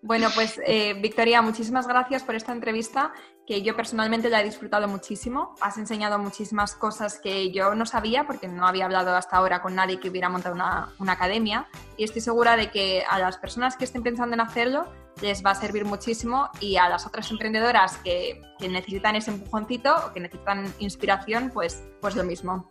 Bueno, 0.02 0.28
pues 0.34 0.60
eh, 0.66 0.92
Victoria, 1.00 1.40
muchísimas 1.40 1.88
gracias 1.88 2.22
por 2.22 2.34
esta 2.34 2.52
entrevista, 2.52 3.14
que 3.46 3.62
yo 3.62 3.74
personalmente 3.74 4.28
la 4.28 4.42
he 4.42 4.44
disfrutado 4.44 4.86
muchísimo. 4.86 5.54
Has 5.62 5.78
enseñado 5.78 6.18
muchísimas 6.18 6.74
cosas 6.74 7.18
que 7.18 7.50
yo 7.52 7.74
no 7.74 7.86
sabía, 7.86 8.26
porque 8.26 8.46
no 8.46 8.66
había 8.66 8.84
hablado 8.84 9.16
hasta 9.16 9.38
ahora 9.38 9.62
con 9.62 9.74
nadie 9.74 9.98
que 9.98 10.10
hubiera 10.10 10.28
montado 10.28 10.54
una, 10.54 10.92
academia. 11.06 11.68
Y 11.96 12.04
estoy 12.04 12.20
segura 12.20 12.56
de 12.56 12.70
que 12.70 13.02
a 13.08 13.18
las 13.18 13.38
personas 13.38 13.76
que 13.76 13.84
estén 13.84 14.02
pensando 14.02 14.34
en 14.34 14.40
hacerlo 14.40 14.86
les 15.22 15.42
va 15.44 15.52
a 15.52 15.54
servir 15.54 15.86
muchísimo 15.86 16.50
y 16.60 16.76
a 16.76 16.88
las 16.88 17.06
otras 17.06 17.30
emprendedoras 17.30 17.96
que, 17.98 18.42
que 18.58 18.68
necesitan 18.68 19.16
ese 19.16 19.30
empujoncito 19.30 19.94
o 20.06 20.12
que 20.12 20.20
necesitan 20.20 20.70
inspiración, 20.80 21.50
pues, 21.54 21.82
pues 22.00 22.14
lo 22.14 22.24
mismo. 22.24 22.68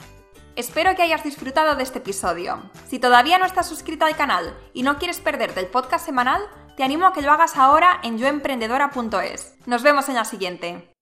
Espero 0.55 0.95
que 0.95 1.01
hayas 1.01 1.23
disfrutado 1.23 1.75
de 1.75 1.81
este 1.81 1.97
episodio. 1.97 2.61
Si 2.87 2.99
todavía 2.99 3.39
no 3.39 3.45
estás 3.45 3.67
suscrito 3.67 4.05
al 4.05 4.15
canal 4.15 4.55
y 4.73 4.83
no 4.83 4.99
quieres 4.99 5.19
perderte 5.19 5.59
el 5.59 5.65
podcast 5.65 6.05
semanal, 6.05 6.43
te 6.77 6.83
animo 6.83 7.07
a 7.07 7.13
que 7.13 7.23
lo 7.23 7.31
hagas 7.31 7.57
ahora 7.57 7.99
en 8.03 8.19
yoemprendedora.es. 8.19 9.55
Nos 9.65 9.81
vemos 9.81 10.09
en 10.09 10.15
la 10.15 10.25
siguiente. 10.25 10.92